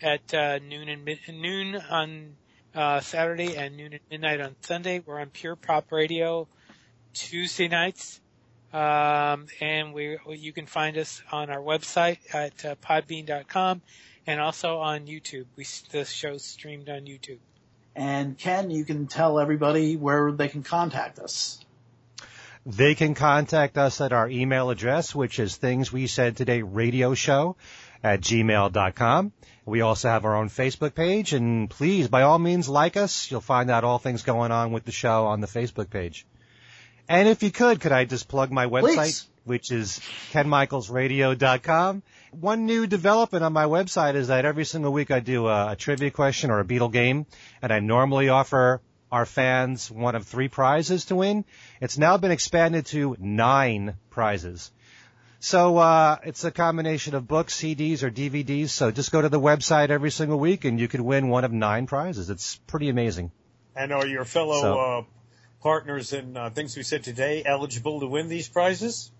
[0.00, 2.36] at uh, noon and mid- noon on
[2.74, 5.02] uh, Saturday and noon and midnight on Sunday.
[5.04, 6.48] We're on Pure Pop Radio
[7.14, 8.20] Tuesday nights.
[8.72, 13.82] Um, and we, you can find us on our website at uh, podbean.com
[14.26, 15.46] and also on YouTube.
[15.56, 17.38] We, the show's streamed on YouTube.
[17.94, 21.64] And Ken, you can tell everybody where they can contact us.
[22.66, 27.14] They can contact us at our email address, which is things we said today radio
[27.14, 27.56] show
[28.02, 29.32] at gmail.com.
[29.66, 33.30] We also have our own Facebook page and please, by all means, like us.
[33.30, 36.26] You'll find out all things going on with the show on the Facebook page.
[37.08, 38.94] And if you could, could I just plug my website?
[38.96, 39.26] Please.
[39.44, 40.00] which is
[40.32, 42.02] kenmichaelsradio.com.
[42.32, 45.76] One new development on my website is that every single week I do a, a
[45.76, 47.26] trivia question or a Beatle game,
[47.62, 48.80] and I normally offer
[49.12, 51.44] our fans one of three prizes to win.
[51.80, 54.72] It's now been expanded to nine prizes.
[55.38, 58.70] So uh, it's a combination of books, CDs, or DVDs.
[58.70, 61.52] So just go to the website every single week, and you can win one of
[61.52, 62.30] nine prizes.
[62.30, 63.30] It's pretty amazing.
[63.76, 65.02] And are your fellow So- uh,
[65.64, 69.10] partners in uh, things we said today eligible to win these prizes?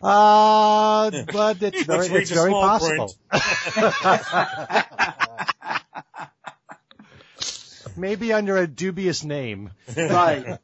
[0.00, 3.14] Uh, but it's very, it's very possible.
[7.96, 9.70] Maybe under a dubious name.
[9.96, 10.58] Right.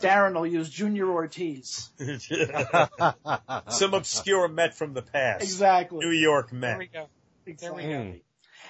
[0.00, 1.90] Darren will use Junior Ortiz.
[3.68, 5.44] Some obscure Met from the past.
[5.44, 6.04] Exactly.
[6.04, 6.60] New York Met.
[6.60, 6.78] There Met.
[6.78, 7.06] we go.
[7.60, 8.14] There we go.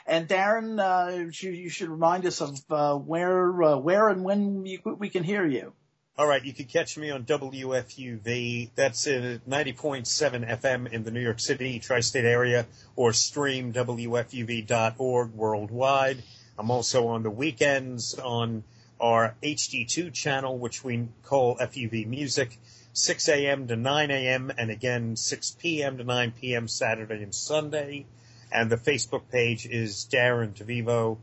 [0.07, 4.67] And Darren, uh, you, you should remind us of uh, where, uh, where and when
[4.67, 5.73] you, we can hear you.
[6.19, 8.71] All right, you can catch me on WFUV.
[8.75, 16.23] That's at 90.7 FM in the New York City tri-state area, or stream WFUV.org worldwide.
[16.59, 18.65] I'm also on the weekends on
[19.01, 22.59] our HD2 channel, which we call FUV Music,
[22.93, 23.67] 6 a.m.
[23.69, 24.53] to 9 a.m.
[24.59, 25.97] and again 6 p.m.
[25.97, 26.69] to 9 p.m.
[26.69, 28.05] Saturday and Sunday.
[28.53, 31.19] And the Facebook page is Darren DeVivo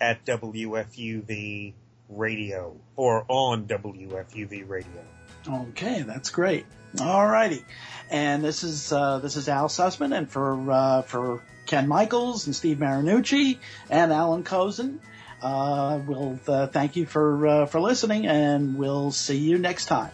[0.00, 1.74] at WFUV
[2.08, 5.04] Radio or on WFUV Radio.
[5.48, 6.66] Okay, that's great.
[7.00, 7.64] All righty.
[8.10, 12.56] And this is, uh, this is Al Sussman and for, uh, for Ken Michaels and
[12.56, 13.58] Steve Marinucci
[13.88, 14.98] and Alan Kozinn,
[15.42, 20.10] uh, we'll, uh, thank you for, uh, for listening and we'll see you next time.